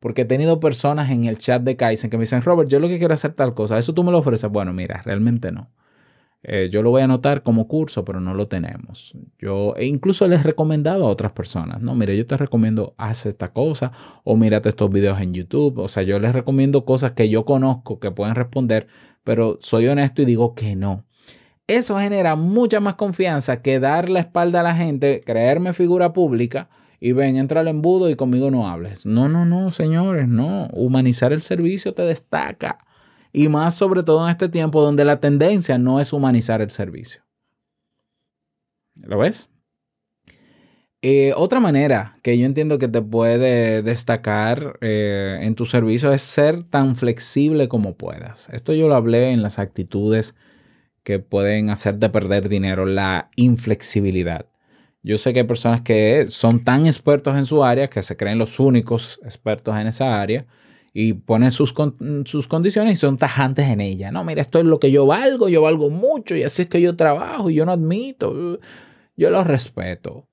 Porque 0.00 0.22
he 0.22 0.26
tenido 0.26 0.60
personas 0.60 1.10
en 1.10 1.24
el 1.24 1.38
chat 1.38 1.62
de 1.62 1.76
Kaizen 1.76 2.10
que 2.10 2.18
me 2.18 2.22
dicen, 2.22 2.42
Robert, 2.42 2.68
yo 2.68 2.78
lo 2.78 2.88
que 2.88 2.98
quiero 2.98 3.14
hacer 3.14 3.32
tal 3.32 3.54
cosa, 3.54 3.78
¿eso 3.78 3.94
tú 3.94 4.04
me 4.04 4.12
lo 4.12 4.18
ofreces? 4.18 4.50
Bueno, 4.50 4.72
mira, 4.72 5.02
realmente 5.02 5.50
no. 5.50 5.70
Eh, 6.46 6.68
yo 6.70 6.82
lo 6.82 6.90
voy 6.90 7.00
a 7.00 7.04
anotar 7.04 7.42
como 7.42 7.66
curso, 7.66 8.04
pero 8.04 8.20
no 8.20 8.34
lo 8.34 8.48
tenemos. 8.48 9.14
Yo 9.38 9.74
e 9.76 9.86
incluso 9.86 10.28
les 10.28 10.40
he 10.40 10.42
recomendado 10.42 11.06
a 11.06 11.08
otras 11.08 11.32
personas, 11.32 11.80
no, 11.80 11.94
mire, 11.94 12.16
yo 12.18 12.26
te 12.26 12.36
recomiendo, 12.36 12.94
haz 12.98 13.24
esta 13.24 13.48
cosa 13.48 13.92
o 14.24 14.36
mírate 14.36 14.68
estos 14.68 14.90
videos 14.90 15.20
en 15.20 15.32
YouTube. 15.32 15.78
O 15.78 15.88
sea, 15.88 16.02
yo 16.02 16.18
les 16.18 16.34
recomiendo 16.34 16.84
cosas 16.84 17.12
que 17.12 17.30
yo 17.30 17.46
conozco 17.46 17.98
que 17.98 18.10
pueden 18.10 18.34
responder, 18.34 18.88
pero 19.24 19.58
soy 19.62 19.88
honesto 19.88 20.20
y 20.20 20.26
digo 20.26 20.54
que 20.54 20.76
no. 20.76 21.06
Eso 21.66 21.98
genera 21.98 22.36
mucha 22.36 22.80
más 22.80 22.96
confianza 22.96 23.62
que 23.62 23.80
dar 23.80 24.10
la 24.10 24.20
espalda 24.20 24.60
a 24.60 24.62
la 24.62 24.74
gente, 24.74 25.22
creerme 25.24 25.72
figura 25.72 26.12
pública 26.12 26.68
y 27.00 27.12
ven, 27.12 27.36
entra 27.36 27.60
al 27.60 27.68
embudo 27.68 28.10
y 28.10 28.16
conmigo 28.16 28.50
no 28.50 28.68
hables. 28.68 29.06
No, 29.06 29.28
no, 29.28 29.46
no, 29.46 29.70
señores, 29.70 30.28
no. 30.28 30.68
Humanizar 30.72 31.32
el 31.32 31.42
servicio 31.42 31.94
te 31.94 32.02
destaca. 32.02 32.78
Y 33.32 33.48
más 33.48 33.74
sobre 33.74 34.02
todo 34.02 34.26
en 34.26 34.30
este 34.30 34.48
tiempo 34.48 34.82
donde 34.82 35.04
la 35.04 35.20
tendencia 35.20 35.78
no 35.78 36.00
es 36.00 36.12
humanizar 36.12 36.60
el 36.60 36.70
servicio. 36.70 37.22
¿Lo 38.94 39.18
ves? 39.18 39.48
Eh, 41.02 41.34
otra 41.36 41.60
manera 41.60 42.18
que 42.22 42.38
yo 42.38 42.46
entiendo 42.46 42.78
que 42.78 42.88
te 42.88 43.02
puede 43.02 43.82
destacar 43.82 44.78
eh, 44.80 45.40
en 45.42 45.54
tu 45.54 45.66
servicio 45.66 46.12
es 46.12 46.22
ser 46.22 46.62
tan 46.62 46.96
flexible 46.96 47.68
como 47.68 47.94
puedas. 47.94 48.48
Esto 48.50 48.72
yo 48.72 48.88
lo 48.88 48.94
hablé 48.94 49.32
en 49.32 49.42
las 49.42 49.58
actitudes 49.58 50.34
que 51.04 51.20
pueden 51.20 51.70
hacerte 51.70 52.08
perder 52.08 52.48
dinero, 52.48 52.86
la 52.86 53.30
inflexibilidad. 53.36 54.46
Yo 55.02 55.18
sé 55.18 55.34
que 55.34 55.40
hay 55.40 55.46
personas 55.46 55.82
que 55.82 56.26
son 56.30 56.64
tan 56.64 56.86
expertos 56.86 57.36
en 57.36 57.44
su 57.44 57.62
área 57.62 57.90
que 57.90 58.02
se 58.02 58.16
creen 58.16 58.38
los 58.38 58.58
únicos 58.58 59.20
expertos 59.22 59.76
en 59.76 59.86
esa 59.86 60.20
área 60.20 60.46
y 60.94 61.12
ponen 61.12 61.50
sus, 61.50 61.74
sus 62.24 62.48
condiciones 62.48 62.94
y 62.94 62.96
son 62.96 63.18
tajantes 63.18 63.68
en 63.68 63.82
ella. 63.82 64.10
No, 64.10 64.24
mira, 64.24 64.40
esto 64.40 64.58
es 64.58 64.64
lo 64.64 64.80
que 64.80 64.90
yo 64.90 65.04
valgo, 65.04 65.50
yo 65.50 65.60
valgo 65.60 65.90
mucho 65.90 66.34
y 66.36 66.42
así 66.42 66.62
es 66.62 66.68
que 66.68 66.80
yo 66.80 66.96
trabajo 66.96 67.50
y 67.50 67.54
yo 67.54 67.66
no 67.66 67.72
admito. 67.72 68.58
Yo 69.16 69.30
lo 69.30 69.44
respeto. 69.44 70.26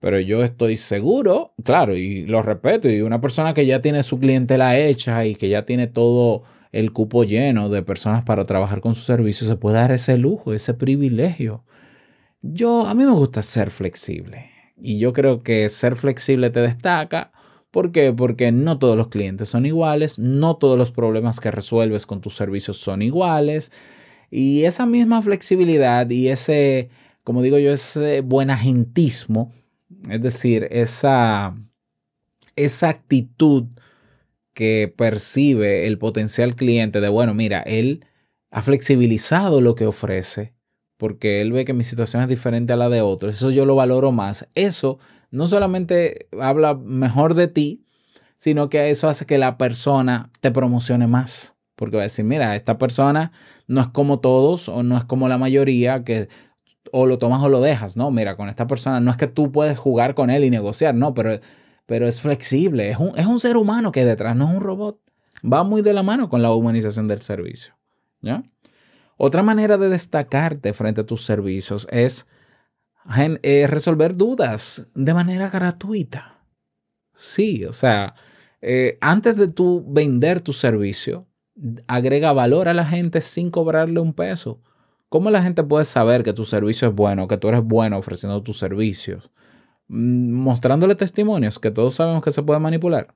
Pero 0.00 0.18
yo 0.20 0.42
estoy 0.42 0.76
seguro, 0.76 1.54
claro, 1.62 1.96
y 1.96 2.26
lo 2.26 2.42
respeto. 2.42 2.90
Y 2.90 3.00
una 3.00 3.20
persona 3.20 3.54
que 3.54 3.64
ya 3.64 3.80
tiene 3.80 4.02
su 4.02 4.18
clientela 4.18 4.76
hecha 4.76 5.24
y 5.24 5.36
que 5.36 5.48
ya 5.48 5.64
tiene 5.64 5.86
todo 5.86 6.42
el 6.74 6.92
cupo 6.92 7.22
lleno 7.22 7.68
de 7.68 7.82
personas 7.82 8.24
para 8.24 8.44
trabajar 8.44 8.80
con 8.80 8.96
su 8.96 9.02
servicio, 9.02 9.46
se 9.46 9.54
puede 9.54 9.76
dar 9.76 9.92
ese 9.92 10.18
lujo, 10.18 10.52
ese 10.52 10.74
privilegio. 10.74 11.64
Yo, 12.42 12.88
a 12.88 12.94
mí 12.94 13.04
me 13.04 13.12
gusta 13.12 13.42
ser 13.42 13.70
flexible. 13.70 14.50
Y 14.76 14.98
yo 14.98 15.12
creo 15.12 15.44
que 15.44 15.68
ser 15.68 15.94
flexible 15.94 16.50
te 16.50 16.60
destaca. 16.60 17.30
¿Por 17.70 17.92
qué? 17.92 18.12
Porque 18.12 18.50
no 18.50 18.80
todos 18.80 18.96
los 18.96 19.06
clientes 19.06 19.48
son 19.48 19.66
iguales, 19.66 20.18
no 20.18 20.56
todos 20.56 20.76
los 20.76 20.90
problemas 20.90 21.38
que 21.38 21.52
resuelves 21.52 22.06
con 22.06 22.20
tus 22.20 22.34
servicios 22.34 22.76
son 22.76 23.02
iguales. 23.02 23.70
Y 24.28 24.64
esa 24.64 24.84
misma 24.84 25.22
flexibilidad 25.22 26.10
y 26.10 26.26
ese, 26.26 26.90
como 27.22 27.40
digo 27.40 27.56
yo, 27.56 27.72
ese 27.72 28.20
buen 28.20 28.50
agentismo, 28.50 29.52
es 30.10 30.20
decir, 30.20 30.66
esa, 30.72 31.56
esa 32.56 32.88
actitud 32.88 33.66
que 34.54 34.92
percibe 34.96 35.86
el 35.86 35.98
potencial 35.98 36.56
cliente 36.56 37.00
de, 37.00 37.08
bueno, 37.08 37.34
mira, 37.34 37.60
él 37.62 38.06
ha 38.50 38.62
flexibilizado 38.62 39.60
lo 39.60 39.74
que 39.74 39.86
ofrece 39.86 40.54
porque 40.96 41.40
él 41.40 41.52
ve 41.52 41.64
que 41.64 41.74
mi 41.74 41.84
situación 41.84 42.22
es 42.22 42.28
diferente 42.28 42.72
a 42.72 42.76
la 42.76 42.88
de 42.88 43.02
otros. 43.02 43.36
Eso 43.36 43.50
yo 43.50 43.64
lo 43.64 43.74
valoro 43.74 44.12
más. 44.12 44.48
Eso 44.54 44.98
no 45.30 45.46
solamente 45.46 46.28
habla 46.40 46.74
mejor 46.74 47.34
de 47.34 47.48
ti, 47.48 47.84
sino 48.36 48.68
que 48.68 48.90
eso 48.90 49.08
hace 49.08 49.26
que 49.26 49.38
la 49.38 49.58
persona 49.58 50.30
te 50.40 50.50
promocione 50.50 51.06
más. 51.06 51.56
Porque 51.76 51.96
va 51.96 52.02
a 52.02 52.04
decir, 52.04 52.24
mira, 52.24 52.54
esta 52.54 52.78
persona 52.78 53.32
no 53.66 53.80
es 53.80 53.88
como 53.88 54.20
todos 54.20 54.68
o 54.68 54.82
no 54.82 54.96
es 54.96 55.04
como 55.04 55.28
la 55.28 55.38
mayoría 55.38 56.04
que 56.04 56.28
o 56.92 57.06
lo 57.06 57.18
tomas 57.18 57.42
o 57.42 57.48
lo 57.48 57.60
dejas, 57.60 57.96
¿no? 57.96 58.10
Mira, 58.10 58.36
con 58.36 58.48
esta 58.48 58.66
persona 58.66 59.00
no 59.00 59.10
es 59.10 59.16
que 59.16 59.26
tú 59.26 59.50
puedes 59.50 59.78
jugar 59.78 60.14
con 60.14 60.30
él 60.30 60.44
y 60.44 60.50
negociar, 60.50 60.94
no, 60.94 61.14
pero 61.14 61.40
pero 61.86 62.06
es 62.06 62.20
flexible, 62.20 62.90
es 62.90 62.98
un, 62.98 63.12
es 63.16 63.26
un 63.26 63.40
ser 63.40 63.56
humano 63.56 63.92
que 63.92 64.04
detrás 64.04 64.36
no 64.36 64.48
es 64.48 64.54
un 64.56 64.60
robot. 64.60 65.00
Va 65.44 65.62
muy 65.64 65.82
de 65.82 65.92
la 65.92 66.02
mano 66.02 66.28
con 66.28 66.42
la 66.42 66.52
humanización 66.52 67.08
del 67.08 67.22
servicio. 67.22 67.74
¿ya? 68.20 68.42
Otra 69.16 69.42
manera 69.42 69.76
de 69.76 69.88
destacarte 69.88 70.72
frente 70.72 71.02
a 71.02 71.06
tus 71.06 71.24
servicios 71.24 71.86
es 71.90 72.26
eh, 73.42 73.66
resolver 73.66 74.16
dudas 74.16 74.90
de 74.94 75.14
manera 75.14 75.50
gratuita. 75.50 76.40
Sí, 77.12 77.64
o 77.64 77.72
sea, 77.72 78.14
eh, 78.60 78.98
antes 79.00 79.36
de 79.36 79.48
tú 79.48 79.84
vender 79.86 80.40
tu 80.40 80.52
servicio, 80.52 81.26
agrega 81.86 82.32
valor 82.32 82.68
a 82.68 82.74
la 82.74 82.86
gente 82.86 83.20
sin 83.20 83.50
cobrarle 83.50 84.00
un 84.00 84.14
peso. 84.14 84.60
¿Cómo 85.08 85.30
la 85.30 85.42
gente 85.42 85.62
puede 85.62 85.84
saber 85.84 86.24
que 86.24 86.32
tu 86.32 86.44
servicio 86.44 86.88
es 86.88 86.94
bueno, 86.94 87.28
que 87.28 87.36
tú 87.36 87.48
eres 87.48 87.62
bueno 87.62 87.98
ofreciendo 87.98 88.42
tus 88.42 88.58
servicios? 88.58 89.30
Mm, 89.88 90.32
mostrándole 90.32 90.94
testimonios 90.94 91.58
que 91.58 91.70
todos 91.70 91.94
sabemos 91.96 92.22
que 92.22 92.30
se 92.30 92.42
puede 92.42 92.60
manipular, 92.60 93.14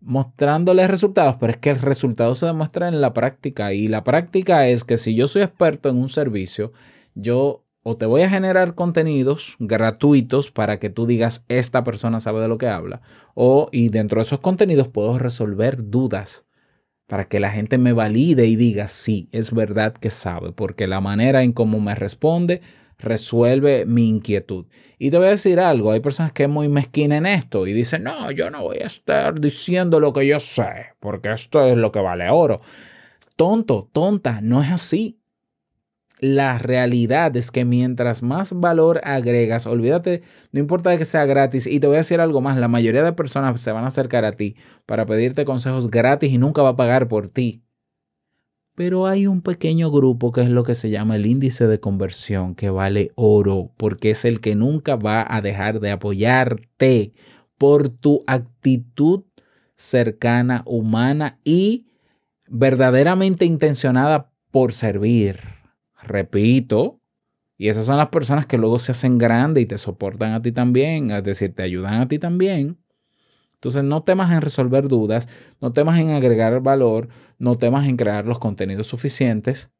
mostrándole 0.00 0.86
resultados, 0.88 1.36
pero 1.40 1.52
es 1.52 1.58
que 1.58 1.70
el 1.70 1.78
resultado 1.80 2.34
se 2.34 2.46
demuestra 2.46 2.88
en 2.88 3.00
la 3.00 3.12
práctica. 3.14 3.72
Y 3.72 3.88
la 3.88 4.04
práctica 4.04 4.68
es 4.68 4.84
que 4.84 4.96
si 4.98 5.14
yo 5.14 5.26
soy 5.28 5.42
experto 5.42 5.88
en 5.88 5.96
un 5.96 6.08
servicio, 6.08 6.72
yo 7.14 7.64
o 7.84 7.96
te 7.96 8.06
voy 8.06 8.22
a 8.22 8.30
generar 8.30 8.74
contenidos 8.74 9.56
gratuitos 9.58 10.50
para 10.50 10.78
que 10.78 10.90
tú 10.90 11.06
digas 11.06 11.44
esta 11.48 11.82
persona 11.82 12.20
sabe 12.20 12.40
de 12.40 12.48
lo 12.48 12.58
que 12.58 12.68
habla 12.68 13.02
o 13.34 13.68
y 13.72 13.88
dentro 13.88 14.18
de 14.20 14.22
esos 14.22 14.38
contenidos 14.38 14.86
puedo 14.86 15.18
resolver 15.18 15.90
dudas 15.90 16.46
para 17.08 17.24
que 17.24 17.40
la 17.40 17.50
gente 17.50 17.78
me 17.78 17.92
valide 17.92 18.46
y 18.46 18.56
diga 18.56 18.86
sí, 18.86 19.28
es 19.32 19.52
verdad 19.52 19.92
que 19.94 20.10
sabe, 20.10 20.52
porque 20.52 20.86
la 20.86 21.00
manera 21.00 21.42
en 21.42 21.52
cómo 21.52 21.80
me 21.80 21.94
responde 21.94 22.62
resuelve 23.02 23.84
mi 23.86 24.08
inquietud. 24.08 24.66
Y 24.98 25.10
te 25.10 25.18
voy 25.18 25.26
a 25.26 25.30
decir 25.30 25.60
algo, 25.60 25.92
hay 25.92 26.00
personas 26.00 26.32
que 26.32 26.44
es 26.44 26.48
muy 26.48 26.68
mezquina 26.68 27.16
en 27.16 27.26
esto 27.26 27.66
y 27.66 27.72
dicen, 27.72 28.04
no, 28.04 28.30
yo 28.30 28.50
no 28.50 28.62
voy 28.62 28.78
a 28.78 28.86
estar 28.86 29.40
diciendo 29.40 30.00
lo 30.00 30.12
que 30.12 30.26
yo 30.26 30.40
sé, 30.40 30.94
porque 31.00 31.32
esto 31.32 31.64
es 31.66 31.76
lo 31.76 31.92
que 31.92 32.00
vale 32.00 32.30
oro. 32.30 32.60
Tonto, 33.36 33.88
tonta, 33.92 34.40
no 34.40 34.62
es 34.62 34.70
así. 34.70 35.18
La 36.20 36.56
realidad 36.58 37.36
es 37.36 37.50
que 37.50 37.64
mientras 37.64 38.22
más 38.22 38.52
valor 38.52 39.00
agregas, 39.02 39.66
olvídate, 39.66 40.22
no 40.52 40.60
importa 40.60 40.96
que 40.96 41.04
sea 41.04 41.24
gratis, 41.24 41.66
y 41.66 41.80
te 41.80 41.88
voy 41.88 41.96
a 41.96 41.98
decir 41.98 42.20
algo 42.20 42.40
más, 42.40 42.56
la 42.56 42.68
mayoría 42.68 43.02
de 43.02 43.12
personas 43.12 43.60
se 43.60 43.72
van 43.72 43.82
a 43.82 43.88
acercar 43.88 44.24
a 44.24 44.30
ti 44.30 44.54
para 44.86 45.04
pedirte 45.04 45.44
consejos 45.44 45.90
gratis 45.90 46.30
y 46.32 46.38
nunca 46.38 46.62
va 46.62 46.70
a 46.70 46.76
pagar 46.76 47.08
por 47.08 47.26
ti. 47.26 47.64
Pero 48.74 49.06
hay 49.06 49.26
un 49.26 49.42
pequeño 49.42 49.90
grupo 49.90 50.32
que 50.32 50.40
es 50.40 50.48
lo 50.48 50.64
que 50.64 50.74
se 50.74 50.90
llama 50.90 51.16
el 51.16 51.26
índice 51.26 51.66
de 51.66 51.80
conversión, 51.80 52.54
que 52.54 52.70
vale 52.70 53.12
oro, 53.16 53.70
porque 53.76 54.10
es 54.10 54.24
el 54.24 54.40
que 54.40 54.54
nunca 54.54 54.96
va 54.96 55.26
a 55.28 55.42
dejar 55.42 55.80
de 55.80 55.90
apoyarte 55.90 57.12
por 57.58 57.90
tu 57.90 58.24
actitud 58.26 59.24
cercana, 59.74 60.62
humana 60.64 61.38
y 61.44 61.86
verdaderamente 62.48 63.44
intencionada 63.44 64.30
por 64.50 64.72
servir. 64.72 65.40
Repito, 66.02 67.00
y 67.58 67.68
esas 67.68 67.86
son 67.86 67.96
las 67.96 68.08
personas 68.08 68.46
que 68.46 68.58
luego 68.58 68.78
se 68.78 68.92
hacen 68.92 69.18
grandes 69.18 69.62
y 69.62 69.66
te 69.66 69.78
soportan 69.78 70.32
a 70.32 70.42
ti 70.42 70.50
también, 70.50 71.10
es 71.10 71.22
decir, 71.22 71.54
te 71.54 71.62
ayudan 71.62 72.00
a 72.00 72.08
ti 72.08 72.18
también. 72.18 72.81
Entonces 73.62 73.84
no 73.84 74.02
temas 74.02 74.32
en 74.32 74.40
resolver 74.40 74.88
dudas, 74.88 75.28
no 75.60 75.72
temas 75.72 75.96
en 76.00 76.10
agregar 76.10 76.60
valor, 76.62 77.08
no 77.38 77.54
temas 77.54 77.86
en 77.86 77.96
crear 77.96 78.26
los 78.26 78.40
contenidos 78.40 78.88
suficientes 78.88 79.70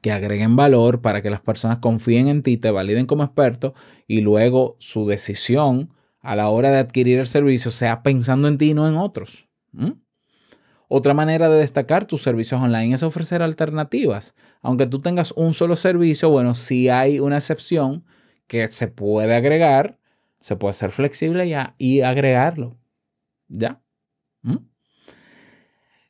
que 0.00 0.12
agreguen 0.12 0.56
valor 0.56 1.02
para 1.02 1.20
que 1.20 1.28
las 1.28 1.42
personas 1.42 1.80
confíen 1.80 2.28
en 2.28 2.42
ti, 2.42 2.56
te 2.56 2.70
validen 2.70 3.04
como 3.04 3.22
experto 3.22 3.74
y 4.06 4.22
luego 4.22 4.76
su 4.78 5.06
decisión 5.06 5.90
a 6.20 6.36
la 6.36 6.48
hora 6.48 6.70
de 6.70 6.78
adquirir 6.78 7.18
el 7.18 7.26
servicio 7.26 7.70
sea 7.70 8.02
pensando 8.02 8.48
en 8.48 8.56
ti 8.56 8.70
y 8.70 8.74
no 8.74 8.88
en 8.88 8.96
otros. 8.96 9.46
Otra 10.88 11.12
manera 11.12 11.50
de 11.50 11.58
destacar 11.58 12.06
tus 12.06 12.22
servicios 12.22 12.62
online 12.62 12.94
es 12.94 13.02
ofrecer 13.02 13.42
alternativas. 13.42 14.34
Aunque 14.62 14.86
tú 14.86 15.02
tengas 15.02 15.32
un 15.32 15.52
solo 15.52 15.76
servicio, 15.76 16.30
bueno, 16.30 16.54
si 16.54 16.88
hay 16.88 17.20
una 17.20 17.36
excepción 17.36 18.06
que 18.46 18.66
se 18.68 18.88
puede 18.88 19.34
agregar, 19.34 19.98
se 20.38 20.56
puede 20.56 20.72
ser 20.72 20.92
flexible 20.92 21.46
ya 21.46 21.74
y 21.76 22.00
agregarlo. 22.00 22.78
¿Ya? 23.48 23.80
¿Mm? 24.42 24.56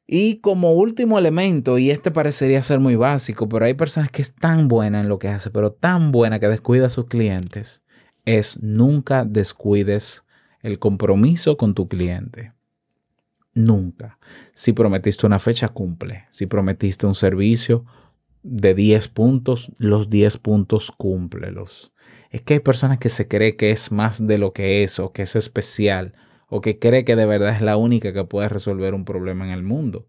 Y 0.06 0.40
como 0.40 0.72
último 0.72 1.18
elemento, 1.18 1.78
y 1.78 1.90
este 1.90 2.12
parecería 2.12 2.62
ser 2.62 2.78
muy 2.78 2.94
básico, 2.94 3.48
pero 3.48 3.64
hay 3.64 3.74
personas 3.74 4.10
que 4.10 4.22
es 4.22 4.34
tan 4.34 4.68
buena 4.68 5.00
en 5.00 5.08
lo 5.08 5.18
que 5.18 5.28
hace, 5.28 5.50
pero 5.50 5.72
tan 5.72 6.12
buena 6.12 6.38
que 6.38 6.46
descuida 6.46 6.86
a 6.86 6.90
sus 6.90 7.06
clientes, 7.06 7.82
es 8.24 8.62
nunca 8.62 9.24
descuides 9.24 10.24
el 10.62 10.78
compromiso 10.78 11.56
con 11.56 11.74
tu 11.74 11.88
cliente. 11.88 12.52
Nunca. 13.54 14.18
Si 14.52 14.72
prometiste 14.72 15.26
una 15.26 15.38
fecha, 15.38 15.68
cumple. 15.68 16.26
Si 16.30 16.46
prometiste 16.46 17.06
un 17.06 17.14
servicio 17.14 17.84
de 18.42 18.74
10 18.74 19.08
puntos, 19.08 19.72
los 19.78 20.10
10 20.10 20.38
puntos 20.38 20.92
cúmplelos. 20.92 21.92
Es 22.30 22.42
que 22.42 22.54
hay 22.54 22.60
personas 22.60 22.98
que 22.98 23.08
se 23.08 23.26
cree 23.26 23.56
que 23.56 23.70
es 23.70 23.90
más 23.90 24.24
de 24.24 24.38
lo 24.38 24.52
que 24.52 24.84
es 24.84 25.00
o 25.00 25.12
que 25.12 25.22
es 25.22 25.34
especial 25.36 26.14
o 26.48 26.60
que 26.60 26.78
cree 26.78 27.04
que 27.04 27.16
de 27.16 27.26
verdad 27.26 27.54
es 27.54 27.62
la 27.62 27.76
única 27.76 28.12
que 28.12 28.24
puede 28.24 28.48
resolver 28.48 28.94
un 28.94 29.04
problema 29.04 29.44
en 29.44 29.52
el 29.52 29.62
mundo. 29.62 30.08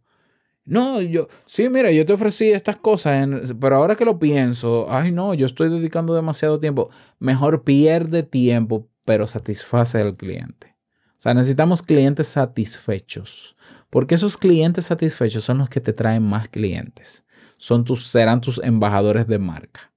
No, 0.65 0.99
yo, 1.01 1.29
sí, 1.45 1.69
mira, 1.69 1.91
yo 1.91 2.05
te 2.05 2.11
ofrecí 2.11 2.51
estas 2.51 2.75
cosas, 2.75 3.53
pero 3.59 3.77
ahora 3.77 3.95
que 3.95 4.03
lo 4.03 4.19
pienso, 4.19 4.87
ay 4.89 5.13
no, 5.13 5.33
yo 5.33 5.45
estoy 5.45 5.69
dedicando 5.69 6.13
demasiado 6.13 6.59
tiempo. 6.59 6.89
Mejor 7.19 7.63
pierde 7.63 8.23
tiempo, 8.23 8.89
pero 9.05 9.25
satisface 9.27 10.01
al 10.01 10.17
cliente. 10.17 10.75
O 11.11 11.19
sea, 11.19 11.33
necesitamos 11.33 11.81
clientes 11.81 12.27
satisfechos, 12.27 13.55
porque 13.89 14.15
esos 14.15 14.37
clientes 14.37 14.85
satisfechos 14.85 15.45
son 15.45 15.59
los 15.59 15.69
que 15.69 15.79
te 15.79 15.93
traen 15.93 16.23
más 16.23 16.49
clientes. 16.49 17.25
Son 17.55 17.85
tus, 17.85 18.05
serán 18.07 18.41
tus 18.41 18.59
embajadores 18.61 19.25
de 19.25 19.39
marca. 19.39 19.93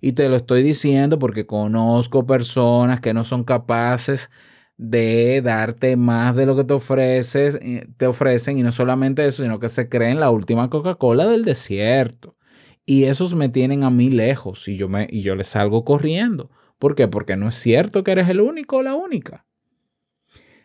Y 0.00 0.12
te 0.12 0.28
lo 0.28 0.36
estoy 0.36 0.62
diciendo 0.62 1.18
porque 1.18 1.46
conozco 1.46 2.26
personas 2.26 3.00
que 3.00 3.12
no 3.12 3.24
son 3.24 3.42
capaces 3.42 4.30
de 4.76 5.40
darte 5.42 5.96
más 5.96 6.36
de 6.36 6.46
lo 6.46 6.56
que 6.56 6.64
te 6.64 6.74
ofreces, 6.74 7.58
te 7.96 8.06
ofrecen 8.06 8.58
y 8.58 8.62
no 8.62 8.72
solamente 8.72 9.26
eso, 9.26 9.42
sino 9.42 9.58
que 9.58 9.68
se 9.68 9.88
creen 9.88 10.20
la 10.20 10.30
última 10.30 10.68
Coca-Cola 10.70 11.26
del 11.26 11.44
desierto. 11.44 12.36
Y 12.84 13.04
esos 13.04 13.34
me 13.34 13.48
tienen 13.48 13.84
a 13.84 13.90
mí 13.90 14.10
lejos 14.10 14.68
y 14.68 14.76
yo, 14.76 14.88
me, 14.88 15.08
y 15.10 15.22
yo 15.22 15.34
les 15.34 15.48
salgo 15.48 15.84
corriendo. 15.84 16.50
¿Por 16.78 16.94
qué? 16.94 17.08
Porque 17.08 17.36
no 17.36 17.48
es 17.48 17.54
cierto 17.54 18.04
que 18.04 18.12
eres 18.12 18.28
el 18.28 18.40
único 18.40 18.76
o 18.76 18.82
la 18.82 18.94
única. 18.94 19.46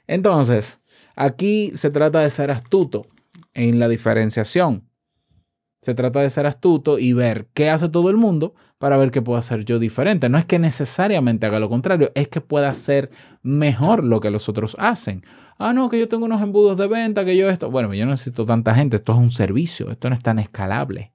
Entonces, 0.07 0.81
aquí 1.15 1.71
se 1.73 1.89
trata 1.89 2.19
de 2.19 2.29
ser 2.29 2.51
astuto 2.51 3.03
en 3.53 3.79
la 3.79 3.87
diferenciación. 3.87 4.90
Se 5.81 5.95
trata 5.95 6.19
de 6.19 6.29
ser 6.29 6.45
astuto 6.45 6.99
y 6.99 7.13
ver 7.13 7.47
qué 7.53 7.69
hace 7.69 7.89
todo 7.89 8.09
el 8.09 8.17
mundo 8.17 8.53
para 8.77 8.97
ver 8.97 9.11
qué 9.11 9.21
puedo 9.21 9.37
hacer 9.37 9.65
yo 9.65 9.79
diferente. 9.79 10.29
No 10.29 10.37
es 10.37 10.45
que 10.45 10.59
necesariamente 10.59 11.45
haga 11.45 11.59
lo 11.59 11.69
contrario, 11.69 12.11
es 12.15 12.27
que 12.27 12.41
pueda 12.41 12.69
hacer 12.69 13.11
mejor 13.41 14.03
lo 14.03 14.19
que 14.19 14.29
los 14.29 14.47
otros 14.47 14.75
hacen. 14.79 15.23
Ah, 15.57 15.73
no, 15.73 15.89
que 15.89 15.99
yo 15.99 16.07
tengo 16.07 16.25
unos 16.25 16.41
embudos 16.41 16.77
de 16.77 16.87
venta, 16.87 17.25
que 17.25 17.37
yo 17.37 17.49
esto. 17.49 17.69
Bueno, 17.69 17.93
yo 17.93 18.05
no 18.05 18.11
necesito 18.11 18.45
tanta 18.45 18.73
gente, 18.73 18.95
esto 18.95 19.11
es 19.11 19.17
un 19.19 19.31
servicio, 19.31 19.91
esto 19.91 20.09
no 20.09 20.15
es 20.15 20.21
tan 20.21 20.39
escalable. 20.39 21.13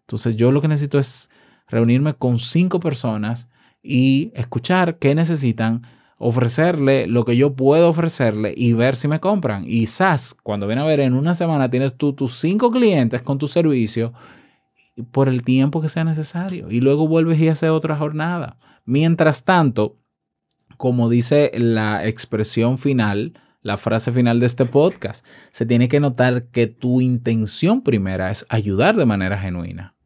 Entonces 0.00 0.36
yo 0.36 0.52
lo 0.52 0.60
que 0.60 0.68
necesito 0.68 0.98
es 0.98 1.30
reunirme 1.68 2.14
con 2.14 2.38
cinco 2.38 2.80
personas 2.80 3.48
y 3.82 4.32
escuchar 4.34 4.98
qué 4.98 5.14
necesitan 5.14 5.82
ofrecerle 6.18 7.06
lo 7.06 7.24
que 7.24 7.36
yo 7.36 7.54
puedo 7.54 7.88
ofrecerle 7.90 8.54
y 8.56 8.72
ver 8.72 8.96
si 8.96 9.08
me 9.08 9.20
compran. 9.20 9.64
Y 9.66 9.86
SAS, 9.86 10.34
cuando 10.42 10.66
viene 10.66 10.82
a 10.82 10.86
ver 10.86 11.00
en 11.00 11.14
una 11.14 11.34
semana 11.34 11.70
tienes 11.70 11.96
tú 11.96 12.12
tus 12.12 12.38
cinco 12.38 12.70
clientes 12.70 13.22
con 13.22 13.38
tu 13.38 13.48
servicio 13.48 14.12
por 15.10 15.28
el 15.28 15.42
tiempo 15.42 15.80
que 15.80 15.88
sea 15.88 16.04
necesario. 16.04 16.70
Y 16.70 16.80
luego 16.80 17.06
vuelves 17.06 17.38
y 17.40 17.48
haces 17.48 17.70
otra 17.70 17.96
jornada. 17.96 18.58
Mientras 18.84 19.44
tanto, 19.44 19.98
como 20.76 21.08
dice 21.08 21.50
la 21.54 22.06
expresión 22.06 22.78
final, 22.78 23.34
la 23.60 23.76
frase 23.76 24.12
final 24.12 24.40
de 24.40 24.46
este 24.46 24.64
podcast, 24.64 25.26
se 25.50 25.66
tiene 25.66 25.88
que 25.88 26.00
notar 26.00 26.46
que 26.46 26.66
tu 26.66 27.00
intención 27.00 27.82
primera 27.82 28.30
es 28.30 28.46
ayudar 28.48 28.96
de 28.96 29.06
manera 29.06 29.38
genuina. 29.38 29.96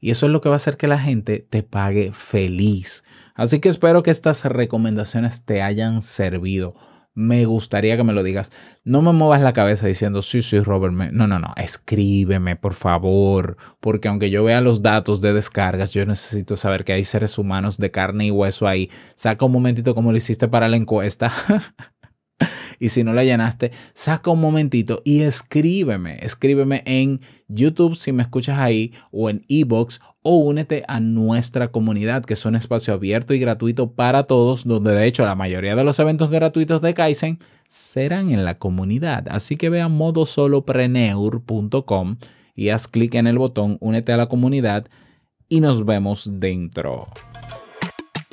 Y 0.00 0.10
eso 0.10 0.26
es 0.26 0.32
lo 0.32 0.40
que 0.40 0.48
va 0.48 0.54
a 0.54 0.56
hacer 0.56 0.76
que 0.76 0.86
la 0.86 1.00
gente 1.00 1.44
te 1.50 1.64
pague 1.64 2.12
feliz. 2.12 3.02
Así 3.38 3.60
que 3.60 3.68
espero 3.68 4.02
que 4.02 4.10
estas 4.10 4.44
recomendaciones 4.44 5.44
te 5.44 5.62
hayan 5.62 6.02
servido. 6.02 6.74
Me 7.14 7.46
gustaría 7.46 7.96
que 7.96 8.02
me 8.02 8.12
lo 8.12 8.24
digas. 8.24 8.50
No 8.84 9.00
me 9.00 9.12
muevas 9.12 9.42
la 9.42 9.52
cabeza 9.52 9.86
diciendo, 9.86 10.22
sí, 10.22 10.42
sí, 10.42 10.58
Robert. 10.58 10.92
No, 10.92 11.26
no, 11.28 11.38
no. 11.38 11.54
Escríbeme, 11.56 12.56
por 12.56 12.74
favor. 12.74 13.56
Porque 13.80 14.08
aunque 14.08 14.30
yo 14.30 14.42
vea 14.42 14.60
los 14.60 14.82
datos 14.82 15.20
de 15.20 15.32
descargas, 15.32 15.92
yo 15.92 16.04
necesito 16.04 16.56
saber 16.56 16.84
que 16.84 16.92
hay 16.92 17.04
seres 17.04 17.38
humanos 17.38 17.78
de 17.78 17.92
carne 17.92 18.26
y 18.26 18.30
hueso 18.32 18.66
ahí. 18.66 18.90
Saca 19.14 19.44
un 19.44 19.52
momentito 19.52 19.94
como 19.94 20.10
lo 20.10 20.18
hiciste 20.18 20.48
para 20.48 20.68
la 20.68 20.76
encuesta. 20.76 21.32
Y 22.80 22.90
si 22.90 23.02
no 23.02 23.12
la 23.12 23.24
llenaste, 23.24 23.72
saca 23.92 24.30
un 24.30 24.40
momentito 24.40 25.02
y 25.04 25.22
escríbeme. 25.22 26.18
Escríbeme 26.20 26.84
en 26.86 27.20
YouTube 27.48 27.96
si 27.96 28.12
me 28.12 28.22
escuchas 28.22 28.56
ahí 28.58 28.92
o 29.10 29.28
en 29.30 29.44
Ebox 29.48 30.00
o 30.22 30.36
únete 30.36 30.84
a 30.86 31.00
nuestra 31.00 31.72
comunidad, 31.72 32.24
que 32.24 32.34
es 32.34 32.44
un 32.44 32.54
espacio 32.54 32.94
abierto 32.94 33.34
y 33.34 33.40
gratuito 33.40 33.90
para 33.92 34.22
todos, 34.24 34.64
donde 34.64 34.92
de 34.92 35.06
hecho 35.06 35.24
la 35.24 35.34
mayoría 35.34 35.74
de 35.74 35.84
los 35.84 35.98
eventos 35.98 36.30
gratuitos 36.30 36.82
de 36.82 36.92
Kaizen 36.94 37.40
serán 37.68 38.30
en 38.30 38.44
la 38.44 38.58
comunidad. 38.58 39.26
Así 39.30 39.56
que 39.56 39.70
ve 39.70 39.80
a 39.80 39.88
modosolopreneur.com 39.88 42.16
y 42.54 42.68
haz 42.70 42.88
clic 42.88 43.14
en 43.14 43.26
el 43.26 43.38
botón 43.38 43.76
Únete 43.80 44.12
a 44.12 44.16
la 44.16 44.26
comunidad 44.26 44.86
y 45.48 45.60
nos 45.60 45.84
vemos 45.84 46.40
dentro. 46.40 47.08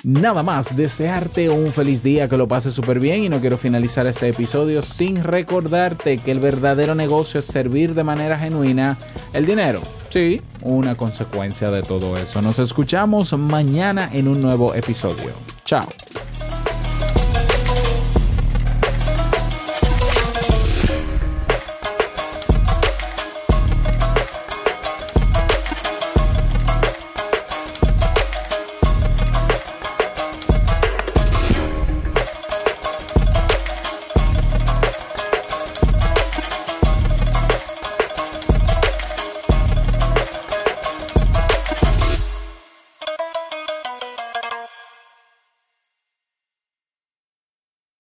Nada 0.08 0.44
más, 0.44 0.76
desearte 0.76 1.50
un 1.50 1.74
feliz 1.74 2.04
día, 2.04 2.30
que 2.30 2.38
lo 2.38 2.48
pases 2.48 2.76
súper 2.76 3.00
bien 3.00 3.24
y 3.24 3.30
no 3.30 3.40
quiero 3.42 3.58
finalizar 3.58 4.06
este 4.06 4.30
episodio 4.30 4.84
sin 4.84 5.24
recordarte 5.24 6.20
que 6.20 6.30
el 6.30 6.40
verdadero 6.40 6.94
negocio 6.94 7.40
es 7.40 7.46
servir 7.46 7.96
de 7.96 8.04
manera 8.04 8.38
genuina 8.38 9.00
el 9.34 9.48
dinero. 9.48 9.82
Sí, 10.10 10.44
una 10.62 10.94
consecuencia 10.94 11.72
de 11.72 11.82
todo 11.82 12.18
eso. 12.18 12.40
Nos 12.44 12.60
escuchamos 12.60 13.34
mañana 13.34 14.08
en 14.14 14.28
un 14.28 14.42
nuevo 14.42 14.76
episodio. 14.76 15.32
Chao. 15.64 15.88